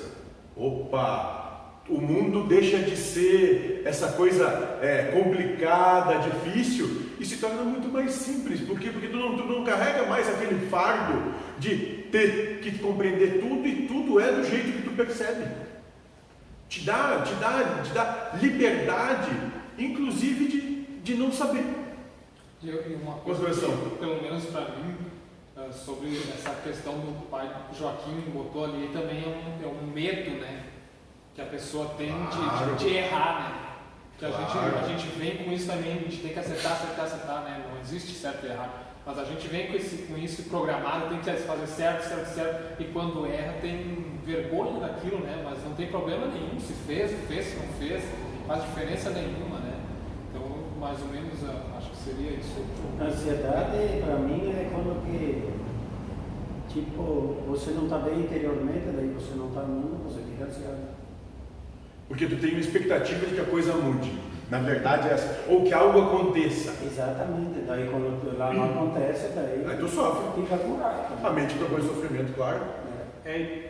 opa, 0.56 1.40
o 1.88 2.00
mundo 2.00 2.48
deixa 2.48 2.78
de 2.78 2.96
ser 2.96 3.82
essa 3.86 4.14
coisa 4.14 4.80
é, 4.82 5.12
complicada, 5.14 6.20
difícil 6.20 7.10
e 7.20 7.26
se 7.26 7.38
torna 7.38 7.64
muito 7.64 7.88
mais 7.90 8.12
simples. 8.12 8.62
Por 8.62 8.80
quê? 8.80 8.90
Porque 8.92 9.08
tu 9.08 9.18
não, 9.18 9.36
tu 9.36 9.44
não 9.44 9.64
carrega 9.64 10.06
mais 10.06 10.28
aquele 10.30 10.68
fardo 10.68 11.34
de 11.58 11.76
ter 12.12 12.60
que 12.62 12.78
compreender 12.80 13.40
tudo 13.42 13.68
e 13.68 13.88
tudo 13.88 14.20
é 14.20 14.32
do 14.32 14.44
jeito 14.44 14.72
que 14.72 14.84
tu 14.84 14.92
percebe. 14.92 15.46
Te 16.70 16.82
dá, 16.82 17.24
te 17.26 17.34
dá, 17.36 17.82
te 17.84 17.90
dá 17.92 18.32
liberdade, 18.40 19.32
inclusive 19.78 20.48
de, 20.48 20.62
de 21.02 21.16
não 21.16 21.32
saber. 21.32 21.66
E 22.62 22.70
uma 23.02 23.16
coisa 23.16 23.46
que, 23.50 23.96
pelo 23.98 24.22
menos 24.22 24.46
para 24.46 24.62
mim, 24.76 24.96
ah, 25.58 25.72
sobre 25.72 26.16
essa 26.18 26.52
questão 26.64 26.94
do 26.94 27.28
pai 27.30 27.50
Joaquim 27.78 28.22
botou 28.32 28.66
ali 28.66 28.90
também 28.94 29.24
é 29.24 29.28
um, 29.28 29.68
é 29.68 29.68
um 29.68 29.88
medo, 29.88 30.40
né? 30.40 30.64
Que 31.34 31.42
a 31.42 31.46
pessoa 31.46 31.96
tem 31.98 32.08
de- 32.12 32.38
Claro. 32.38 32.76
de, 32.76 32.86
de 32.86 32.96
errar, 32.98 33.40
né? 33.40 33.66
Que 34.20 34.26
a, 34.26 34.32
gente, 34.32 34.58
a 34.84 34.88
gente 34.88 35.08
vem 35.18 35.38
com 35.38 35.52
isso 35.54 35.68
também, 35.68 35.94
a 35.94 36.00
gente 36.02 36.18
tem 36.18 36.34
que 36.34 36.40
acertar, 36.40 36.74
acertar, 36.74 37.06
acertar, 37.06 37.44
né? 37.46 37.66
Não 37.72 37.80
existe 37.82 38.12
certo 38.14 38.46
e 38.46 38.50
errado. 38.50 38.72
Mas 39.06 39.18
a 39.18 39.24
gente 39.24 39.48
vem 39.48 39.68
com, 39.68 39.74
esse, 39.76 40.04
com 40.04 40.18
isso 40.18 40.44
programado, 40.50 41.08
tem 41.10 41.20
que 41.20 41.32
fazer 41.44 41.68
certo, 41.68 42.04
certo, 42.08 42.28
certo. 42.28 42.82
E 42.82 42.86
quando 42.92 43.26
erra, 43.26 43.54
tem 43.62 44.09
vergonha 44.26 44.80
daquilo, 44.80 45.20
né? 45.20 45.42
Mas 45.44 45.64
não 45.64 45.74
tem 45.74 45.88
problema 45.88 46.28
nenhum. 46.28 46.60
Se 46.60 46.74
fez, 46.74 47.12
fez, 47.28 47.46
se 47.46 47.58
não 47.58 47.68
fez, 47.80 48.04
não 48.40 48.48
faz 48.48 48.64
diferença 48.64 49.10
nenhuma, 49.12 49.60
né? 49.60 49.74
Então, 50.30 50.44
mais 50.80 51.00
ou 51.02 51.08
menos, 51.08 51.34
ah, 51.48 51.78
acho 51.78 51.90
que 51.92 51.98
seria 51.98 52.32
isso. 52.32 52.64
A 53.00 53.04
ansiedade, 53.06 54.02
para 54.06 54.16
mim, 54.18 54.50
é 54.50 54.70
quando 54.72 55.04
que, 55.06 55.50
tipo, 56.74 57.38
você 57.48 57.72
não 57.72 57.86
está 57.86 57.98
bem 58.00 58.20
interiormente, 58.22 58.88
daí 58.96 59.08
você 59.18 59.36
não 59.36 59.48
está 59.48 59.62
no 59.62 59.74
mundo, 59.74 60.04
você 60.04 60.22
fica 60.22 60.46
ansioso. 60.46 61.00
Porque 62.08 62.26
tu 62.28 62.38
tem 62.38 62.52
uma 62.52 62.60
expectativa 62.60 63.26
de 63.26 63.36
que 63.36 63.42
a 63.42 63.46
coisa 63.46 63.74
mude. 63.74 64.12
Na 64.50 64.58
verdade 64.60 65.08
é 65.10 65.14
essa. 65.14 65.44
Ou 65.48 65.64
que 65.64 65.72
algo 65.72 66.02
aconteça. 66.02 66.74
Exatamente, 66.84 67.60
daí 67.68 67.88
quando 67.88 68.20
tu- 68.20 68.36
lá 68.36 68.52
não 68.52 68.64
acontece, 68.66 69.28
daí 69.36 69.64
Aí 69.68 69.78
tu 69.78 69.88
sofre. 69.88 70.42
fica 70.42 70.58
com 70.58 70.78
raiva. 70.78 71.08
A 71.24 71.30
mente 71.30 71.54
propõe 71.54 71.82
sofrimento, 71.82 72.34
claro. 72.36 72.62
É. 73.26 73.30
É, 73.30 73.70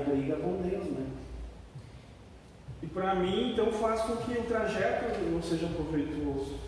briga 0.00 0.36
com 0.36 0.56
Deus, 0.62 0.84
né? 0.86 1.06
E 2.82 2.86
para 2.86 3.14
mim, 3.14 3.52
então, 3.52 3.70
faz 3.72 4.00
com 4.02 4.16
que 4.16 4.32
o 4.38 4.42
trajeto 4.44 5.04
não 5.30 5.42
seja 5.42 5.66
proveitoso. 5.68 6.58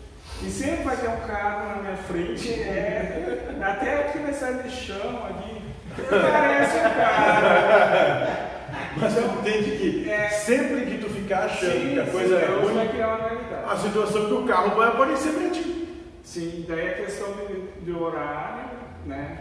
E 0.41 0.49
sempre 0.49 0.83
vai 0.83 0.97
ter 0.97 1.09
um 1.09 1.27
carro 1.27 1.75
na 1.75 1.81
minha 1.83 1.97
frente, 1.97 2.51
é, 2.53 3.55
até 3.61 4.07
aqui 4.07 4.19
vai 4.19 4.33
sair 4.33 4.63
de 4.63 4.69
chão 4.71 5.23
ali, 5.25 5.61
parece 6.09 6.77
um 6.77 6.81
cara. 6.81 8.51
Mas 8.97 9.13
tu 9.13 9.19
entende 9.21 9.71
que 9.77 10.09
É. 10.09 10.29
sempre 10.29 10.85
que 10.85 10.97
tu 10.97 11.09
ficar 11.09 11.45
achando 11.45 11.71
Sim, 11.73 11.93
que 11.93 11.99
a 11.99 12.05
coisa 12.07 12.35
é 12.37 12.47
Deus 12.47 12.63
vai 12.71 12.73
ruim, 12.85 12.87
criar 12.89 13.07
uma 13.07 13.27
realidade. 13.29 13.63
a 13.69 13.77
situação 13.77 14.29
do 14.29 14.43
carro 14.47 14.75
vai 14.75 14.87
aparecer 14.89 15.33
pra 15.33 15.49
ti. 15.49 15.87
Sim, 16.23 16.65
daí 16.67 16.89
a 16.89 16.93
questão 16.93 17.27
de, 17.47 17.85
de 17.85 17.91
horário, 17.91 18.69
né? 19.05 19.37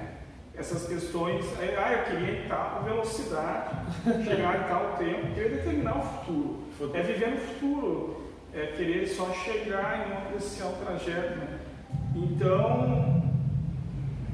Essas 0.57 0.87
questões, 0.87 1.45
ah, 1.59 1.93
eu 1.93 2.05
queria 2.05 2.45
em 2.45 2.49
tal 2.49 2.83
velocidade, 2.85 3.75
chegar 4.25 4.61
em 4.61 4.69
tal 4.69 4.97
tempo, 4.97 5.35
queria 5.35 5.51
determinar 5.51 5.99
o 5.99 6.03
futuro. 6.03 6.59
Futuro. 6.79 6.99
É 6.99 7.03
viver 7.03 7.31
no 7.31 7.39
futuro, 7.39 8.23
é 8.55 8.67
querer 8.67 9.07
só 9.09 9.33
chegar 9.33 10.07
e 10.07 10.11
não 10.11 10.19
apreciar 10.19 10.67
o 10.69 10.73
trajeto, 10.75 11.39
né? 11.39 11.59
Então, 12.15 13.25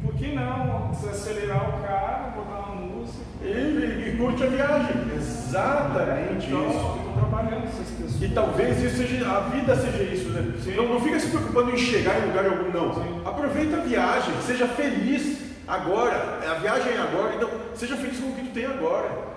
por 0.02 0.14
que 0.14 0.34
não 0.34 0.90
desacelerar 0.90 1.78
o 1.78 1.82
carro, 1.82 2.42
botar 2.42 2.70
uma 2.70 2.76
música? 2.76 3.24
E, 3.42 4.10
e, 4.10 4.16
curte 4.18 4.42
a 4.42 4.46
viagem. 4.46 4.96
Exatamente 5.16 6.46
Então, 6.48 6.68
isso. 6.68 6.78
estou 6.78 7.12
trabalhando 7.14 7.64
essas 7.64 7.88
questões. 7.96 8.22
E 8.22 8.28
talvez 8.34 8.82
isso 8.82 8.96
seja, 8.98 9.26
a 9.26 9.40
vida 9.48 9.74
seja 9.74 10.02
isso, 10.02 10.28
né? 10.28 10.54
Não, 10.76 10.86
não 10.86 11.00
fica 11.00 11.18
se 11.18 11.28
preocupando 11.30 11.70
em 11.70 11.78
chegar 11.78 12.22
em 12.22 12.26
lugar 12.26 12.44
algum, 12.44 12.70
não. 12.70 12.94
Sim. 12.94 13.22
Aproveita 13.24 13.78
a 13.78 13.80
viagem, 13.80 14.34
seja 14.42 14.68
feliz 14.68 15.50
agora. 15.70 16.40
A 16.50 16.54
viagem 16.54 16.92
é 16.94 16.98
agora, 16.98 17.34
então 17.34 17.48
seja 17.74 17.96
feliz 17.96 18.18
com 18.18 18.30
o 18.30 18.34
que 18.34 18.42
tu 18.42 18.52
tem 18.54 18.66
agora. 18.66 19.30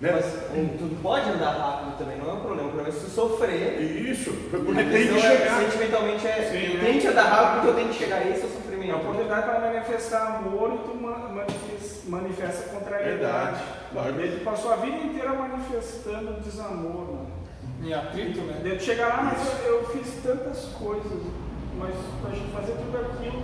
Né? 0.00 0.12
Mas 0.14 0.24
hum, 0.56 0.76
tu 0.78 0.96
pode 1.02 1.28
andar 1.28 1.50
rápido 1.50 1.98
também, 1.98 2.16
não 2.16 2.30
é 2.30 2.32
um 2.32 2.40
problema. 2.40 2.68
O 2.68 2.72
problema 2.72 2.88
é 2.88 2.92
se 2.98 3.04
tu 3.04 3.10
sofrer. 3.10 3.80
Isso, 3.82 4.32
porque 4.50 4.72
tem 4.84 4.88
que 5.08 5.18
é, 5.18 5.20
chegar. 5.20 5.60
sentimentalmente 5.60 6.26
é. 6.26 6.48
Sim, 6.50 6.74
né? 6.78 6.84
tenho 6.86 7.00
que 7.02 7.06
andar 7.06 7.24
rápido 7.24 7.52
porque 7.56 7.68
eu 7.68 7.74
tenho 7.74 7.88
que 7.90 7.94
chegar 7.98 8.16
a 8.16 8.20
esse 8.30 8.40
é 8.40 8.44
o 8.44 8.48
É 8.48 8.52
sofrimento. 8.52 8.92
a 8.94 8.96
oportunidade 8.96 9.42
para 9.42 9.60
manifestar 9.60 10.36
amor 10.36 10.72
e 10.74 10.88
tu 10.88 10.96
ma- 10.96 11.28
manifes- 11.28 12.02
manifesta 12.08 12.70
contrariedade. 12.74 13.60
Verdade. 13.92 14.22
Ele 14.22 14.42
passou 14.42 14.72
a 14.72 14.76
vida 14.76 14.96
inteira 14.96 15.34
manifestando 15.34 16.40
desamor. 16.40 17.06
Né? 17.12 17.26
Em 17.82 17.92
atrito, 17.92 18.40
né? 18.42 18.58
Daí 18.62 18.76
tu 18.78 18.82
chega 18.82 19.06
lá, 19.06 19.22
mas 19.22 19.64
eu, 19.66 19.74
eu 19.80 19.84
fiz 19.90 20.14
tantas 20.22 20.64
coisas, 20.78 21.12
mas 21.78 21.94
pra 22.22 22.30
gente 22.30 22.50
fazer 22.52 22.72
tudo 22.72 22.96
aquilo, 22.96 23.42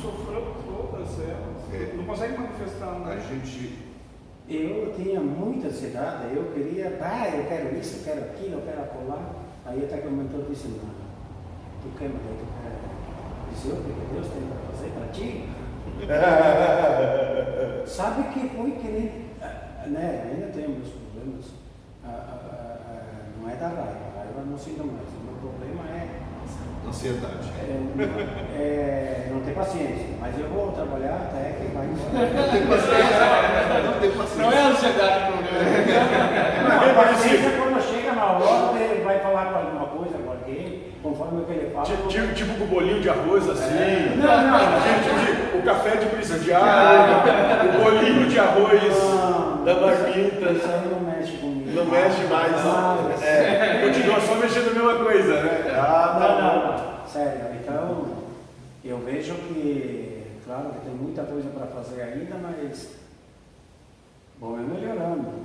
sofreu 0.00 0.54
todas 0.64 1.20
elas. 1.20 1.58
É. 1.72 1.94
Não 1.96 2.04
consegue 2.04 2.38
manifestar 2.38 2.88
A 2.88 2.98
né? 3.00 3.20
gente 3.28 3.78
Eu 4.48 4.94
tinha 4.94 5.20
muita 5.20 5.68
ansiedade, 5.68 6.34
eu 6.34 6.52
queria, 6.54 6.98
ah, 7.02 7.28
eu 7.28 7.44
quero 7.46 7.76
isso, 7.76 7.98
eu 7.98 8.04
quero 8.04 8.30
aquilo, 8.30 8.54
eu 8.54 8.62
quero 8.62 8.80
acolá. 8.82 9.32
Aí 9.66 9.84
até 9.84 9.98
que 9.98 10.06
o 10.08 10.10
mentor 10.10 10.44
disse, 10.48 10.68
não, 10.68 10.88
tu 11.82 11.98
quer, 11.98 12.08
mas 12.08 12.22
tu 12.22 12.46
quer 12.62 12.72
dizer 13.52 13.72
o 13.72 13.82
que 13.82 14.14
Deus 14.14 14.28
tem 14.28 14.42
para 14.48 14.60
fazer 14.72 14.90
para 14.92 15.08
ti? 15.12 15.48
Sabe 17.86 18.32
que 18.32 18.48
foi 18.56 18.70
que 18.72 18.88
nem, 18.88 19.04
né, 19.92 20.30
ainda 20.30 20.46
tenho 20.52 20.70
meus 20.70 20.88
problemas, 20.88 21.46
Ah, 22.04 22.08
ah, 22.08 22.38
ah, 22.50 22.78
ah, 22.88 23.28
não 23.38 23.50
é 23.50 23.56
da 23.56 23.68
raiva, 23.68 23.98
a 24.14 24.18
raiva 24.18 24.40
não 24.46 24.56
sinto 24.56 24.86
mais, 24.86 25.08
o 25.08 25.24
meu 25.24 25.34
problema 25.40 25.82
é 25.90 26.22
Ansiedade. 26.88 27.48
É, 27.60 27.76
não- 27.94 28.04
é, 28.58 29.28
não 29.32 29.40
tem 29.40 29.54
paciência, 29.54 30.06
mas 30.20 30.38
eu 30.38 30.48
vou 30.48 30.72
trabalhar 30.72 31.30
até 31.30 31.52
que 31.60 31.66
vai. 31.74 31.86
Não 31.88 32.48
tem 32.50 32.66
paciência. 32.66 33.82
Não 33.84 33.92
tem 34.00 34.10
paciência. 34.10 34.42
Não 34.42 34.52
é 34.52 34.62
ansiedade 34.66 35.24
o 35.24 35.32
problema. 35.32 35.68
Não, 36.68 36.90
a 36.90 37.04
paciência 37.04 37.50
quando 37.58 37.82
chega 37.82 38.12
na 38.12 38.24
hora, 38.26 38.78
ele 38.80 39.04
vai 39.04 39.18
falar 39.20 39.46
com 39.46 39.58
alguma 39.58 39.86
coisa 39.86 40.18
com 40.18 40.30
alguém, 40.30 40.82
conforme 41.02 41.42
o 41.42 41.44
que 41.44 41.52
ele 41.52 41.70
fala. 41.72 41.84
Tipo, 41.86 42.08
tipo, 42.08 42.34
tipo 42.34 42.54
com 42.54 42.64
o 42.64 42.66
bolinho 42.68 43.00
de 43.00 43.10
arroz 43.10 43.48
assim. 43.48 44.16
Não, 44.16 44.42
não. 44.42 44.58
Tipo, 45.02 45.52
de- 45.52 45.58
o 45.58 45.62
café 45.62 45.96
de 45.96 46.06
presidiário, 46.06 47.14
o 47.78 47.84
bolinho 47.84 48.26
de 48.28 48.38
arroz 48.38 48.82
Não, 48.98 49.27
da 49.64 49.74
marmita. 49.80 50.48
aí 50.48 50.88
não 50.90 51.00
mexe 51.00 51.36
comigo. 51.38 51.70
Não 51.70 51.84
mexe 51.86 52.22
mais. 52.24 52.52
Ah, 52.54 52.96
É, 53.22 53.80
continua 53.86 54.20
só 54.20 54.34
mexendo 54.36 54.70
a 54.70 54.74
mesma 54.74 55.04
coisa, 55.04 55.42
né? 55.42 55.70
Ah, 55.74 56.16
Não, 56.18 56.20
tá 56.20 56.42
não, 56.42 56.60
bom. 56.60 56.98
não. 57.02 57.06
Sério, 57.08 57.40
então 57.62 58.06
eu 58.84 58.98
vejo 58.98 59.34
que, 59.34 60.22
claro 60.44 60.70
que 60.70 60.80
tem 60.86 60.94
muita 60.94 61.22
coisa 61.22 61.48
para 61.50 61.66
fazer 61.66 62.02
ainda, 62.02 62.36
mas 62.40 62.88
vamos 64.40 64.68
melhorando. 64.68 65.22
né? 65.22 65.44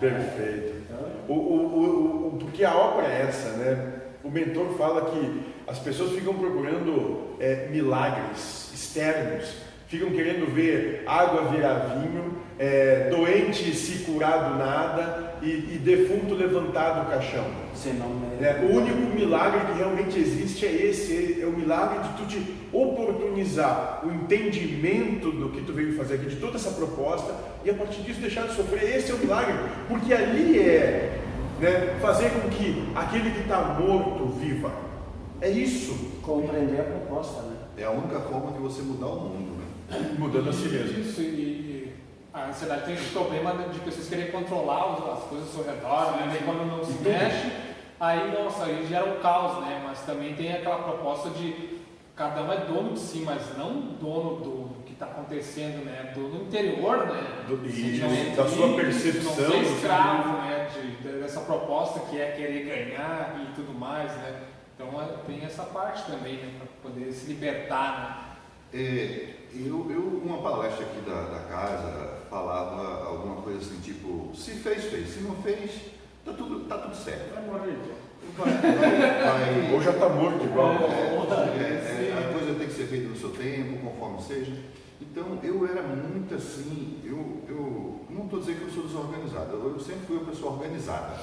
Perfeito. 0.00 0.74
Então, 0.84 1.06
O, 1.28 1.32
o, 1.32 1.56
o, 1.56 2.26
o- 2.34 2.38
porque 2.40 2.64
a 2.64 2.74
obra 2.76 3.06
é 3.06 3.22
essa, 3.28 3.50
né? 3.50 3.92
O 4.24 4.30
mentor 4.30 4.68
fala 4.76 5.10
que 5.10 5.42
as 5.66 5.78
pessoas 5.78 6.12
ficam 6.12 6.34
procurando 6.34 7.36
é, 7.40 7.68
milagres 7.70 8.70
externos, 8.74 9.54
ficam 9.94 10.10
querendo 10.10 10.52
ver 10.52 11.04
água 11.06 11.50
virar 11.50 11.98
vinho, 11.98 12.34
é, 12.58 13.08
doente 13.10 13.74
se 13.74 14.04
curar 14.04 14.50
do 14.50 14.58
nada 14.58 15.34
e, 15.42 15.74
e 15.74 15.80
defunto 15.82 16.34
levantado 16.34 17.04
do 17.04 17.10
caixão. 17.10 17.44
não 17.98 18.24
né? 18.40 18.68
O 18.68 18.76
único 18.76 19.14
milagre 19.14 19.60
que 19.66 19.78
realmente 19.78 20.18
existe 20.18 20.66
é 20.66 20.72
esse, 20.72 21.40
é 21.40 21.46
o 21.46 21.52
milagre 21.52 22.00
de 22.00 22.08
tu 22.16 22.26
te 22.26 22.54
oportunizar 22.72 24.02
o 24.04 24.12
entendimento 24.12 25.30
do 25.30 25.50
que 25.50 25.62
tu 25.62 25.72
veio 25.72 25.96
fazer 25.96 26.14
aqui, 26.14 26.26
de 26.26 26.36
toda 26.36 26.56
essa 26.56 26.70
proposta, 26.70 27.34
e 27.64 27.70
a 27.70 27.74
partir 27.74 28.02
disso 28.02 28.20
deixar 28.20 28.46
de 28.46 28.54
sofrer. 28.54 28.96
Esse 28.96 29.12
é 29.12 29.14
o 29.14 29.18
milagre, 29.18 29.54
porque 29.88 30.12
ali 30.12 30.58
é 30.58 31.20
né, 31.60 31.98
fazer 32.00 32.30
com 32.30 32.48
que 32.48 32.84
aquele 32.94 33.30
que 33.30 33.40
está 33.40 33.60
morto 33.78 34.26
viva. 34.38 34.72
É 35.40 35.50
isso, 35.50 36.20
compreender 36.22 36.80
a 36.80 36.84
proposta, 36.84 37.42
né? 37.42 37.56
É 37.76 37.84
a 37.84 37.90
única 37.90 38.20
forma 38.20 38.52
de 38.52 38.58
você 38.58 38.82
mudar 38.82 39.08
o 39.08 39.20
mundo? 39.20 39.53
Mudando 40.18 40.50
a 40.50 40.52
si 40.52 40.68
mesmo. 40.68 41.00
Isso, 41.00 41.20
e, 41.20 41.24
e 41.24 41.92
a 42.32 42.46
ansiedade 42.48 42.84
tem 42.86 42.94
esse 42.94 43.10
problema 43.10 43.52
de 43.68 43.78
pessoas 43.80 44.08
querem 44.08 44.30
controlar 44.30 44.94
as 45.14 45.24
coisas 45.24 45.48
ao 45.56 45.64
seu 45.64 45.72
redor, 45.72 46.12
né? 46.16 46.38
Quando 46.44 46.66
não 46.66 46.84
se 46.84 46.92
mexe, 47.02 47.52
aí, 48.00 48.32
nossa, 48.32 48.64
aí 48.64 48.86
gera 48.88 49.04
um 49.04 49.20
caos, 49.20 49.64
né? 49.64 49.82
Mas 49.86 50.00
também 50.00 50.34
tem 50.34 50.52
aquela 50.52 50.78
proposta 50.78 51.30
de 51.30 51.74
cada 52.16 52.42
um 52.42 52.52
é 52.52 52.58
dono 52.58 52.92
de 52.92 53.00
si, 53.00 53.22
mas 53.26 53.56
não 53.58 53.80
dono 54.00 54.36
do, 54.40 54.82
que 54.84 54.92
está 54.92 55.06
acontecendo, 55.06 55.84
né? 55.84 56.12
Do 56.14 56.42
interior, 56.42 57.06
né? 57.06 57.44
Do- 57.48 57.66
isso, 57.66 57.76
Sentimento, 57.76 58.36
da 58.36 58.48
sua 58.48 58.74
percepção, 58.76 59.32
Não 59.36 59.50
ser 59.50 59.62
escravo, 59.62 60.28
né? 60.42 60.68
De, 60.72 60.96
de- 60.96 61.20
dessa 61.20 61.40
proposta 61.40 62.00
que 62.00 62.20
é 62.20 62.32
querer 62.32 62.64
ganhar 62.64 63.34
e 63.42 63.54
tudo 63.54 63.72
mais, 63.78 64.12
né? 64.12 64.42
Então 64.76 65.00
é- 65.00 65.06
tem 65.26 65.44
essa 65.44 65.64
parte 65.64 66.04
também, 66.10 66.36
né? 66.36 66.52
Para 66.58 66.90
poder 66.90 67.12
se 67.12 67.26
libertar, 67.26 68.33
É, 68.74 69.34
eu, 69.54 69.86
eu, 69.88 70.00
uma 70.24 70.38
palestra 70.42 70.84
aqui 70.84 71.00
da, 71.08 71.22
da 71.22 71.38
casa 71.48 72.24
falava 72.28 73.04
alguma 73.06 73.36
coisa 73.42 73.60
assim, 73.60 73.78
tipo, 73.80 74.34
se 74.34 74.50
fez, 74.50 74.82
fez, 74.86 75.10
se 75.10 75.20
não 75.20 75.36
fez, 75.36 75.70
tá 76.24 76.32
tudo, 76.32 76.64
tá 76.68 76.78
tudo 76.78 76.96
certo. 76.96 77.32
Vai 77.34 77.44
morrer, 77.44 77.76
Vai, 78.36 78.50
vai, 78.50 79.62
vai- 79.62 79.72
Ou 79.74 79.80
já 79.80 79.92
está 79.92 80.08
morto 80.08 80.44
igual. 80.44 80.72
É, 80.72 81.62
é, 81.62 82.10
é, 82.10 82.18
a 82.18 82.32
coisa 82.32 82.58
tem 82.58 82.66
que 82.66 82.74
ser 82.74 82.86
feita 82.86 83.08
no 83.08 83.16
seu 83.16 83.30
tempo, 83.30 83.78
conforme 83.78 84.20
seja. 84.22 84.52
Então 85.00 85.38
eu 85.44 85.64
era 85.68 85.82
muito 85.82 86.34
assim, 86.34 87.00
eu, 87.04 87.42
eu 87.48 88.00
não 88.10 88.24
estou 88.24 88.40
dizendo 88.40 88.58
que 88.58 88.64
eu 88.64 88.70
sou 88.70 88.82
desorganizado, 88.84 89.52
eu, 89.52 89.78
sempre 89.78 90.06
fui 90.06 90.16
uma 90.16 90.24
pessoa 90.24 90.54
organizada. 90.54 91.14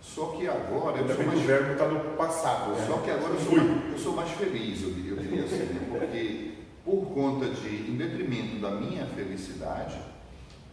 Só 0.00 0.26
que 0.38 0.48
agora 0.48 0.98
eu 1.00 1.14
sou 1.14 1.24
mais 1.26 1.38
o 1.38 1.42
verbo 1.42 1.72
está 1.72 1.86
no 1.86 2.00
passado. 2.16 2.70
né? 2.72 2.86
só 2.86 2.98
que 2.98 3.10
agora 3.10 3.34
eu 3.34 3.40
sou, 3.40 3.58
eu 3.92 3.98
sou 3.98 4.12
mais 4.14 4.30
feliz, 4.30 4.82
eu, 4.82 4.90
diria- 4.92 5.10
eu 5.10 5.16
diria 5.18 5.44
assim, 5.44 5.56
né? 5.64 5.86
porque 5.90 6.52
por 6.88 7.04
conta 7.12 7.44
de, 7.50 7.90
em 7.90 7.96
detrimento 7.98 8.56
da 8.60 8.70
minha 8.70 9.04
felicidade, 9.04 9.98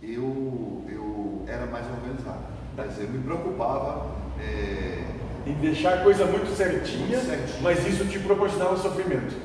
eu, 0.01 0.82
eu 0.88 1.43
era 1.45 1.65
mais 1.65 1.86
organizado. 1.88 2.45
Quer 2.73 2.88
dizer, 2.88 3.04
eu 3.04 3.10
me 3.10 3.19
preocupava 3.23 4.12
é, 4.39 5.04
Em 5.45 5.54
deixar 5.56 5.95
a 5.95 6.04
coisa 6.04 6.25
muito 6.25 6.56
certinha, 6.56 7.19
Certinho. 7.19 7.62
mas 7.62 7.86
isso 7.86 8.06
te 8.06 8.19
proporcionava 8.19 8.78
sofrimento. 8.78 9.36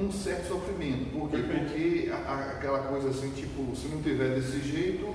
um 0.00 0.10
certo 0.12 0.46
sofrimento. 0.48 1.10
Por 1.12 1.28
quê? 1.30 1.38
Perfeito. 1.38 1.64
Porque 1.72 2.10
a- 2.12 2.32
a- 2.32 2.50
aquela 2.52 2.78
coisa 2.84 3.08
assim, 3.10 3.30
tipo, 3.30 3.74
se 3.76 3.88
não 3.88 4.00
tiver 4.02 4.34
desse 4.34 4.60
jeito, 4.60 5.14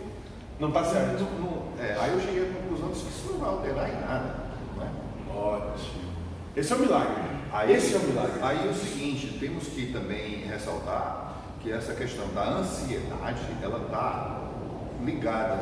Não 0.60 0.68
está 0.70 0.84
certo. 0.84 1.24
não- 1.24 1.40
não- 1.40 1.64
é, 1.80 1.96
aí 2.00 2.12
eu 2.14 2.20
cheguei 2.20 2.44
à 2.50 2.54
conclusão 2.54 2.90
de 2.90 3.00
que 3.00 3.10
isso 3.10 3.30
não 3.32 3.40
vai 3.40 3.50
alterar 3.50 3.90
em 3.90 4.00
nada. 4.02 4.36
Não 4.76 4.84
é? 4.84 5.38
Ótimo. 5.38 6.02
Esse 6.56 6.74
é 6.74 6.76
o 6.76 6.80
milagre. 6.80 7.37
Aí, 7.58 7.74
Esse 7.74 7.96
é 7.96 7.98
o 7.98 8.04
milagre. 8.04 8.40
Aí 8.44 8.68
é 8.68 8.70
o 8.70 8.74
seguinte, 8.76 9.36
temos 9.40 9.64
que 9.70 9.92
também 9.92 10.46
ressaltar 10.46 11.38
que 11.60 11.72
essa 11.72 11.96
questão 11.96 12.28
da 12.28 12.50
ansiedade, 12.50 13.42
ela 13.64 13.84
está 13.84 14.44
ligada, 15.04 15.56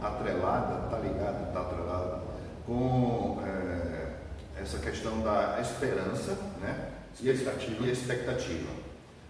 atrelada, 0.00 0.84
está 0.84 0.98
ligada, 0.98 1.48
está 1.48 1.60
atrelada 1.62 2.22
com 2.64 3.42
é, 3.44 4.60
essa 4.62 4.78
questão 4.78 5.20
da 5.20 5.58
esperança, 5.60 6.38
né? 6.60 6.90
E 7.20 7.28
Expectativa. 7.28 7.86
E 7.86 7.90
expectativa. 7.90 8.70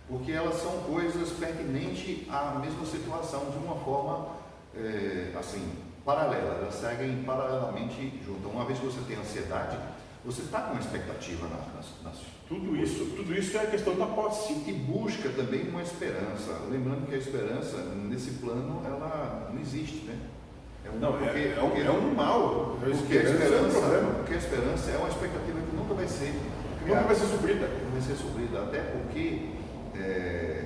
Porque 0.07 0.33
elas 0.33 0.57
são 0.57 0.83
coisas 0.83 1.31
pertinentes 1.31 2.29
à 2.29 2.59
mesma 2.59 2.85
situação 2.85 3.46
de 3.51 3.57
uma 3.57 3.77
forma, 3.77 4.29
é, 4.77 5.33
assim, 5.35 5.66
paralela. 6.05 6.59
Elas 6.61 6.75
seguem 6.75 7.22
paralelamente 7.22 8.20
juntas. 8.22 8.53
Uma 8.53 8.66
vez 8.66 8.79
que 8.79 8.85
você 8.85 9.01
tem 9.09 9.16
ansiedade, 9.16 9.79
você 10.24 10.42
está 10.42 10.61
com 10.62 10.72
uma 10.72 10.80
expectativa 10.80 11.46
na- 11.48 11.74
nas, 11.74 11.87
nas 12.04 12.16
Tudo 12.48 12.76
isso, 12.76 13.06
tudo 13.16 13.35
isso 13.35 13.56
é 13.56 13.61
a 13.62 13.66
questão 13.66 13.94
da 13.96 14.06
posse. 14.06 14.52
e 14.52 14.72
busca 14.72 15.28
também 15.30 15.68
uma 15.68 15.82
esperança. 15.82 16.52
Lembrando 16.70 17.06
que 17.08 17.14
a 17.14 17.18
esperança, 17.18 17.76
nesse 18.08 18.32
plano, 18.32 18.82
ela 18.85 19.50
não 19.52 19.61
existe, 19.61 20.04
né? 20.04 20.16
um- 20.94 20.98
Não, 20.98 21.12
porque- 21.12 21.38
é, 21.38 21.54
é, 21.58 21.62
um, 21.62 21.76
é 21.76 21.90
um 21.90 22.14
mal. 22.14 22.76
Porque 22.80 23.18
a 23.18 23.22
esperança 23.22 23.54
é 23.54 23.62
um 23.62 23.70
problema. 23.70 24.11
porque 24.14 24.35
a 24.35 24.37
esperança 24.37 24.90
é 24.90 24.96
uma 24.98 25.08
expectativa 25.08 25.58
que 25.61 25.76
nunca 25.76 25.94
vai 25.94 26.06
ser 26.08 26.35
Nunca 26.87 27.00
vai 27.02 27.14
ser 27.14 27.26
suprida. 27.26 27.68
não 27.68 27.90
vai 27.92 28.00
ser 28.00 28.14
suprida. 28.16 28.62
Até 28.64 28.78
porque 28.80 29.48
é, 29.94 30.64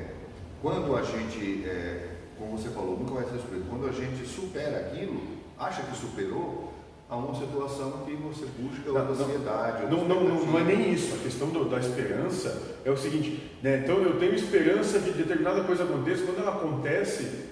quando 0.62 0.96
a 0.96 1.02
gente, 1.02 1.64
é, 1.66 2.16
como 2.38 2.56
você 2.58 2.68
falou, 2.70 2.98
nunca 2.98 3.14
vai 3.14 3.24
ser 3.24 3.38
suprido. 3.38 3.64
Quando 3.68 3.86
a 3.88 3.92
gente 3.92 4.26
supera 4.26 4.78
aquilo, 4.86 5.20
acha 5.58 5.82
que 5.82 5.96
superou, 5.96 6.72
há 7.08 7.16
uma 7.16 7.34
situação 7.34 8.02
que 8.04 8.12
você 8.16 8.46
busca 8.58 8.90
Não, 8.90 9.04
não. 9.04 9.12
ansiedade. 9.12 9.86
Não, 9.90 10.04
não, 10.08 10.24
não, 10.24 10.46
não 10.46 10.58
é 10.58 10.64
nem 10.64 10.92
isso. 10.92 11.14
A 11.14 11.18
questão 11.18 11.48
do- 11.48 11.64
da 11.66 11.78
esperança 11.78 12.76
é 12.84 12.90
o 12.90 12.96
seguinte, 12.96 13.42
né? 13.62 13.80
Então 13.84 13.96
eu 14.02 14.18
tenho 14.18 14.34
esperança 14.34 14.98
que 14.98 15.10
determinada 15.10 15.62
coisa 15.64 15.84
aconteça, 15.84 16.24
quando 16.24 16.40
ela 16.40 16.56
acontece, 16.56 17.46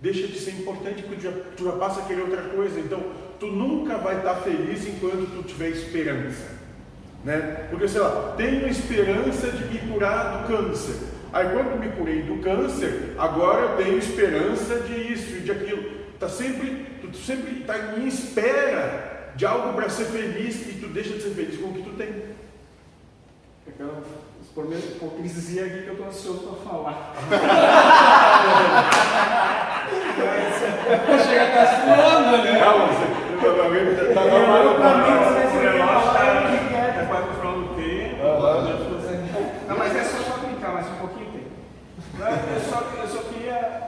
deixa 0.00 0.26
de 0.28 0.38
ser 0.38 0.52
importante 0.52 1.02
porque 1.02 1.16
tu 1.16 1.22
já, 1.22 1.32
tu 1.56 1.64
já 1.64 1.72
passa 1.72 2.00
a 2.00 2.04
querer 2.04 2.22
outra 2.22 2.42
coisa. 2.42 2.78
Então 2.78 3.02
tu 3.38 3.46
nunca 3.48 3.98
vai 3.98 4.18
estar 4.18 4.36
feliz 4.36 4.86
enquanto 4.86 5.28
tu 5.34 5.42
tiver 5.42 5.68
esperança. 5.70 6.58
Né? 7.24 7.66
Porque, 7.68 7.86
sei 7.86 8.00
lá, 8.00 8.32
tenho 8.36 8.66
esperança 8.66 9.48
de 9.48 9.64
me 9.64 9.92
curar 9.92 10.38
do 10.42 10.48
câncer. 10.48 10.94
Aí 11.32 11.48
quando 11.50 11.78
me 11.78 11.88
curei 11.90 12.22
do 12.22 12.38
câncer, 12.42 13.14
agora 13.18 13.60
eu 13.72 13.76
tenho 13.76 13.98
esperança 13.98 14.80
de 14.80 15.12
isso 15.12 15.36
e 15.36 15.40
de 15.40 15.52
aquilo. 15.52 15.79
Tá 16.20 16.28
sempre, 16.28 16.86
tu 17.00 17.16
sempre 17.16 17.60
está 17.62 17.76
em 17.96 18.06
espera 18.06 19.30
de 19.34 19.46
algo 19.46 19.72
para 19.72 19.88
ser 19.88 20.04
feliz 20.04 20.68
e 20.68 20.74
tu 20.74 20.88
deixa 20.88 21.14
de 21.14 21.22
ser 21.22 21.30
feliz 21.30 21.58
com 21.58 21.68
o 21.68 21.72
que 21.74 21.82
tu 21.82 21.90
tem. 21.96 22.24
Aquela 23.66 24.02
por 24.54 24.66
hipocrisia 24.70 25.64
aqui 25.64 25.82
que 25.82 25.88
eu 25.88 25.96
tô 25.96 26.04
ansioso 26.04 26.40
para 26.40 26.70
falar. 26.70 27.14
Chega 31.24 31.42
a 31.42 31.46
estar 31.48 31.66
suando 31.80 32.34
ali. 32.36 32.58
Calma, 32.58 32.86
você 32.88 33.06
tá- 34.14 34.14
tá 34.14 34.26
Eu, 34.26 34.30
normal. 34.46 34.74
pra 34.74 34.94
mim, 34.96 35.02
O 35.02 35.14
tá- 35.16 35.30
o 35.30 36.50
que 36.50 36.68
que 36.68 36.74
é. 36.74 36.78
é 37.00 37.06
quase 37.08 37.26
no 37.28 37.34
final 37.34 37.52
do 37.54 37.68
tempo. 37.76 38.20
Não, 39.68 39.78
mas 39.78 39.96
é 39.96 40.04
só 40.04 40.18
para 40.30 40.46
brincar, 40.48 40.72
mais 40.74 40.86
um 40.86 40.94
pouquinho 40.96 41.30
tem. 41.30 41.46
Não, 42.18 42.26
Eu 42.28 42.60
só, 42.68 42.76
eu 43.00 43.08
só 43.08 43.22
queria 43.32 43.82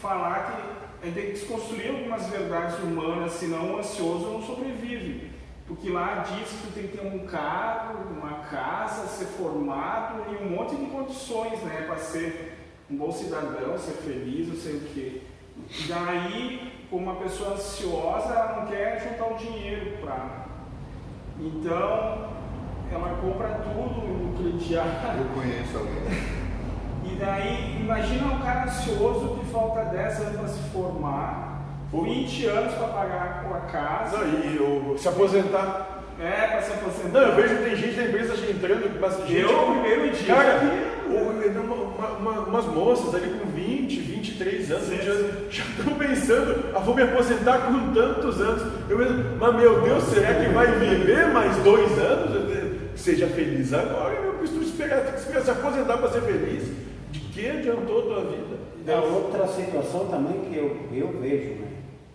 falar 0.00 0.38
que 0.56 0.81
a 1.02 1.06
gente 1.06 1.14
tem 1.14 1.26
que 1.26 1.32
desconstruir 1.32 1.90
algumas 1.90 2.28
verdades 2.28 2.78
humanas, 2.78 3.32
senão 3.32 3.74
o 3.74 3.78
ansioso 3.78 4.30
não 4.30 4.40
sobrevive. 4.40 5.32
Porque 5.66 5.90
lá 5.90 6.24
diz 6.28 6.48
que 6.48 6.66
tu 6.68 6.72
tem 6.74 6.86
que 6.86 6.96
ter 6.96 7.04
um 7.04 7.26
carro, 7.26 8.06
uma 8.08 8.38
casa, 8.44 9.08
ser 9.08 9.24
formado 9.24 10.22
e 10.30 10.44
um 10.44 10.50
monte 10.50 10.76
de 10.76 10.86
condições, 10.86 11.60
né, 11.62 11.84
para 11.88 11.96
ser 11.96 12.56
um 12.88 12.96
bom 12.96 13.10
cidadão, 13.10 13.76
ser 13.76 13.94
feliz, 13.94 14.46
não 14.46 14.56
sei 14.56 14.76
o 14.76 14.80
quê. 14.94 15.22
E 15.70 15.88
daí, 15.88 16.72
como 16.88 17.10
uma 17.10 17.16
pessoa 17.16 17.54
ansiosa, 17.54 18.32
ela 18.32 18.60
não 18.60 18.66
quer 18.66 19.02
juntar 19.02 19.26
o 19.26 19.36
dinheiro 19.36 19.98
para. 20.00 20.46
Então, 21.40 22.30
ela 22.92 23.18
compra 23.20 23.48
tudo 23.64 24.06
no 24.06 24.38
crediário. 24.38 25.18
Eu 25.18 25.34
conheço 25.34 25.78
alguém. 25.78 26.32
E 27.04 27.16
daí, 27.16 27.78
imagina 27.80 28.26
um 28.26 28.38
cara 28.40 28.64
ansioso 28.64 29.38
que 29.40 29.46
falta 29.52 29.84
10 29.86 30.20
anos 30.20 30.36
para 30.40 30.48
se 30.48 30.60
formar, 30.70 31.62
20 31.92 32.46
anos 32.46 32.74
para 32.74 32.88
pagar 32.88 33.44
a 33.52 33.60
casa, 33.70 34.18
e 34.24 34.98
se 34.98 35.08
aposentar. 35.08 35.98
é, 36.20 36.46
para 36.46 36.62
se 36.62 36.72
aposentar. 36.72 37.08
Não, 37.20 37.28
eu 37.28 37.34
vejo 37.36 37.56
que 37.56 37.64
tem 37.64 37.76
gente 37.76 37.96
da 37.96 38.04
empresa 38.04 38.34
entrando, 38.50 39.00
mas 39.00 39.16
gente. 39.26 39.40
Eu, 39.40 39.72
primeiro 39.72 40.10
dia, 40.16 40.34
Cara, 40.34 40.60
uma- 41.08 41.74
uma- 41.74 42.08
uma- 42.18 42.40
umas 42.46 42.66
moças 42.66 43.14
ali 43.14 43.28
com 43.38 43.46
20, 43.50 43.98
23 44.00 44.70
anos, 44.70 44.84
Sim. 44.88 44.98
já, 45.02 45.12
estão 45.14 45.94
pensando, 45.98 46.64
ah, 46.74 46.78
vou 46.78 46.94
me 46.94 47.02
aposentar 47.02 47.58
com 47.66 47.92
tantos 47.92 48.40
anos. 48.40 48.62
Eu 48.88 48.98
mesmo, 48.98 49.24
mas 49.38 49.54
meu 49.56 49.80
Deus, 49.82 50.04
será 50.04 50.34
que 50.34 50.48
vai 50.50 50.66
viver 50.78 51.26
mais 51.28 51.56
dois 51.58 51.98
anos? 51.98 52.52
Seja 52.94 53.26
feliz 53.26 53.72
agora, 53.72 54.14
eu 54.14 54.34
preciso 54.34 54.62
esperar, 54.62 55.14
esperar 55.16 55.42
se 55.42 55.50
aposentar 55.50 55.96
para 55.96 56.08
ser 56.10 56.20
feliz. 56.22 56.70
Que 57.32 57.48
adiantou 57.48 57.98
a 57.98 58.02
tua 58.02 58.24
vida? 58.30 58.56
É 58.86 58.96
outra 58.96 59.46
situação 59.48 60.06
também 60.08 60.40
que 60.50 60.56
eu, 60.56 60.76
eu 60.92 61.08
vejo, 61.20 61.54
né? 61.60 61.68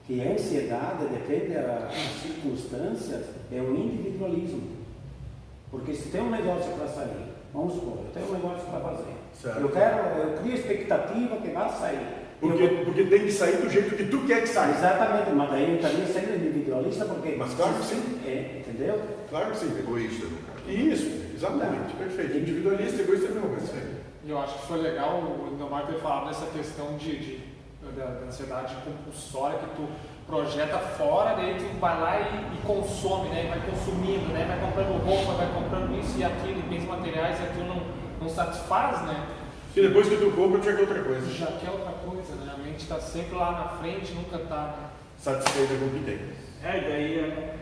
Que 0.05 0.21
a 0.21 0.31
ansiedade, 0.31 1.05
depende 1.11 1.53
das 1.53 1.93
circunstâncias, 2.21 3.23
é 3.51 3.59
o 3.61 3.75
individualismo. 3.75 4.61
Porque 5.71 5.93
se 5.93 6.09
tem 6.09 6.21
um 6.21 6.29
negócio 6.29 6.71
para 6.73 6.87
sair, 6.87 7.25
vamos 7.53 7.73
supor, 7.73 7.97
eu 7.97 8.11
tenho 8.13 8.29
um 8.29 8.33
negócio 8.33 8.65
para 8.69 8.79
fazer. 8.79 9.03
Certo. 9.41 9.59
Eu 9.59 9.69
quero, 9.69 9.97
eu 10.19 10.37
crio 10.37 10.53
expectativa 10.55 11.35
que 11.37 11.49
vai 11.49 11.69
sair. 11.69 11.99
Porque, 12.39 12.63
Eu- 12.63 12.85
porque 12.85 13.03
tem 13.05 13.25
que 13.25 13.31
sair 13.31 13.57
do 13.57 13.69
jeito 13.69 13.95
que 13.95 14.05
tu 14.05 14.19
quer 14.27 14.41
que 14.41 14.49
saia. 14.49 14.71
Exatamente, 14.75 15.31
mas 15.31 15.49
daí 15.49 15.69
eu 15.71 15.75
estaria 15.77 16.05
sendo 16.05 16.35
individualista 16.35 17.05
porque. 17.05 17.35
Mas 17.35 17.53
claro 17.55 17.73
que 17.73 17.85
sim. 17.85 18.19
É, 18.25 18.59
entendeu? 18.59 19.01
Claro 19.29 19.51
que 19.51 19.57
sim. 19.57 19.73
Egoísta, 19.79 20.27
caso. 20.45 20.69
Isso, 20.71 21.23
exatamente, 21.35 21.93
perfeito. 21.97 22.37
Individualista, 22.37 23.01
egoísta 23.01 23.25
é 23.27 23.29
a 23.31 23.33
mesma 23.33 23.49
coisa. 23.49 23.73
E 24.25 24.29
eu 24.29 24.39
acho 24.39 24.53
que 24.59 24.67
foi 24.67 24.81
legal 24.81 25.19
o 25.19 25.47
Lindomar 25.49 25.85
ter 25.85 25.99
falado 25.99 26.27
dessa 26.27 26.45
questão 26.47 26.97
de, 26.97 27.17
de- 27.17 27.57
da, 27.95 28.05
da 28.05 28.25
ansiedade 28.25 28.75
compulsória 28.83 29.57
que 29.59 29.65
tu 29.75 29.87
projeta 30.25 30.77
fora, 30.77 31.35
daí 31.35 31.55
tu 31.57 31.79
vai 31.79 31.99
lá 32.01 32.19
e, 32.19 32.57
e 32.57 32.61
consome, 32.67 33.29
né? 33.29 33.45
E 33.45 33.47
vai 33.47 33.61
consumindo, 33.69 34.27
né? 34.33 34.45
Vai 34.45 34.59
comprando 34.59 35.01
roupa, 35.05 35.33
vai 35.33 35.47
comprando 35.53 35.97
isso 35.97 36.17
e 36.17 36.23
aquilo, 36.23 36.59
e 36.59 36.63
bens 36.63 36.85
materiais, 36.85 37.39
e 37.39 37.43
aquilo 37.43 37.65
não, 37.67 37.81
não 38.21 38.29
satisfaz, 38.29 39.01
né? 39.03 39.25
E 39.75 39.81
depois 39.81 40.09
que 40.09 40.17
tu 40.17 40.31
compra, 40.31 40.59
tu 40.59 40.65
já 40.65 40.73
quer 40.75 40.81
outra 40.81 41.03
coisa. 41.03 41.31
Já 41.31 41.45
quer 41.47 41.69
outra 41.69 41.93
coisa, 41.93 42.35
né? 42.35 42.51
A 42.53 42.57
mente 42.57 42.79
está 42.79 42.99
sempre 42.99 43.35
lá 43.37 43.51
na 43.51 43.67
frente, 43.79 44.11
nunca 44.13 44.39
tá. 44.39 44.75
Satisfeita 45.17 45.75
com 45.75 45.85
o 45.85 45.89
que 45.91 46.03
tem. 46.03 46.19
É, 46.63 46.77
e 46.77 46.81
daí 46.81 47.19
é, 47.19 47.55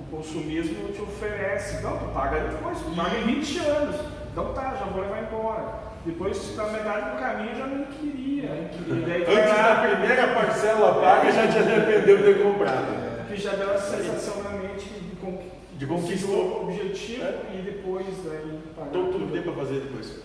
o 0.00 0.16
consumismo 0.16 0.92
te 0.92 1.00
oferece, 1.00 1.82
não, 1.82 1.96
tu 1.96 2.04
paga 2.12 2.40
depois, 2.40 2.78
tu 2.78 2.90
paga 2.94 3.16
em 3.18 3.24
20 3.24 3.58
anos. 3.60 3.96
Então 4.32 4.52
tá, 4.54 4.74
já 4.78 4.86
vou 4.86 5.02
levar 5.02 5.22
embora. 5.22 5.90
Depois, 6.06 6.56
na 6.56 6.64
metade 6.68 7.10
do 7.10 7.16
caminho, 7.18 7.50
eu 7.50 7.56
já 7.58 7.66
nem 7.66 7.84
queria. 7.84 8.70
Queria. 8.72 9.06
Daí 9.06 9.22
Antes 9.22 9.56
da 9.56 9.74
primeira 9.88 10.28
parcela 10.34 10.94
paga, 11.00 11.30
já 11.32 11.48
te 11.48 11.58
arrependeu 11.58 12.16
de 12.18 12.22
ter 12.22 12.42
comprado. 12.42 13.26
que 13.28 13.36
já 13.36 13.52
deu 13.52 13.74
a 13.74 13.78
sensação 13.78 14.42
na 14.42 14.50
mente 14.50 14.88
de, 14.88 15.16
con- 15.16 15.38
De 15.76 15.86
conquistou. 15.86 16.60
o 16.60 16.64
objetivo 16.64 17.22
É. 17.24 17.40
e 17.54 17.62
depois 17.62 18.06
daí 18.24 18.60
pagar 18.76 18.88
Então 18.88 19.12
tudo 19.12 19.26
que 19.26 19.32
tem 19.32 19.42
para 19.42 19.52
fazer 19.52 19.80
depois. 19.80 20.22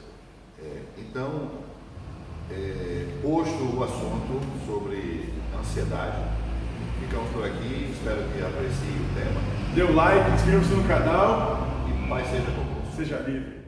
É, 0.64 0.78
então, 0.98 1.52
é, 2.52 3.06
posto 3.22 3.78
o 3.78 3.84
assunto 3.84 4.42
sobre 4.66 5.34
ansiedade, 5.60 6.18
ficamos 7.02 7.30
por 7.32 7.44
aqui. 7.46 7.90
Espero 7.92 8.22
que 8.34 8.42
aprecie 8.42 8.90
o 8.92 9.16
tema 9.20 9.42
Dê 9.76 9.84
o 9.84 9.94
like, 9.94 10.32
inscreva-se 10.32 10.74
no 10.74 10.88
canal, 10.88 11.68
e 11.90 12.08
paz 12.10 12.28
seja 12.30 12.44
convosco. 12.52 12.96
seja 12.96 13.18
livre. 13.28 13.65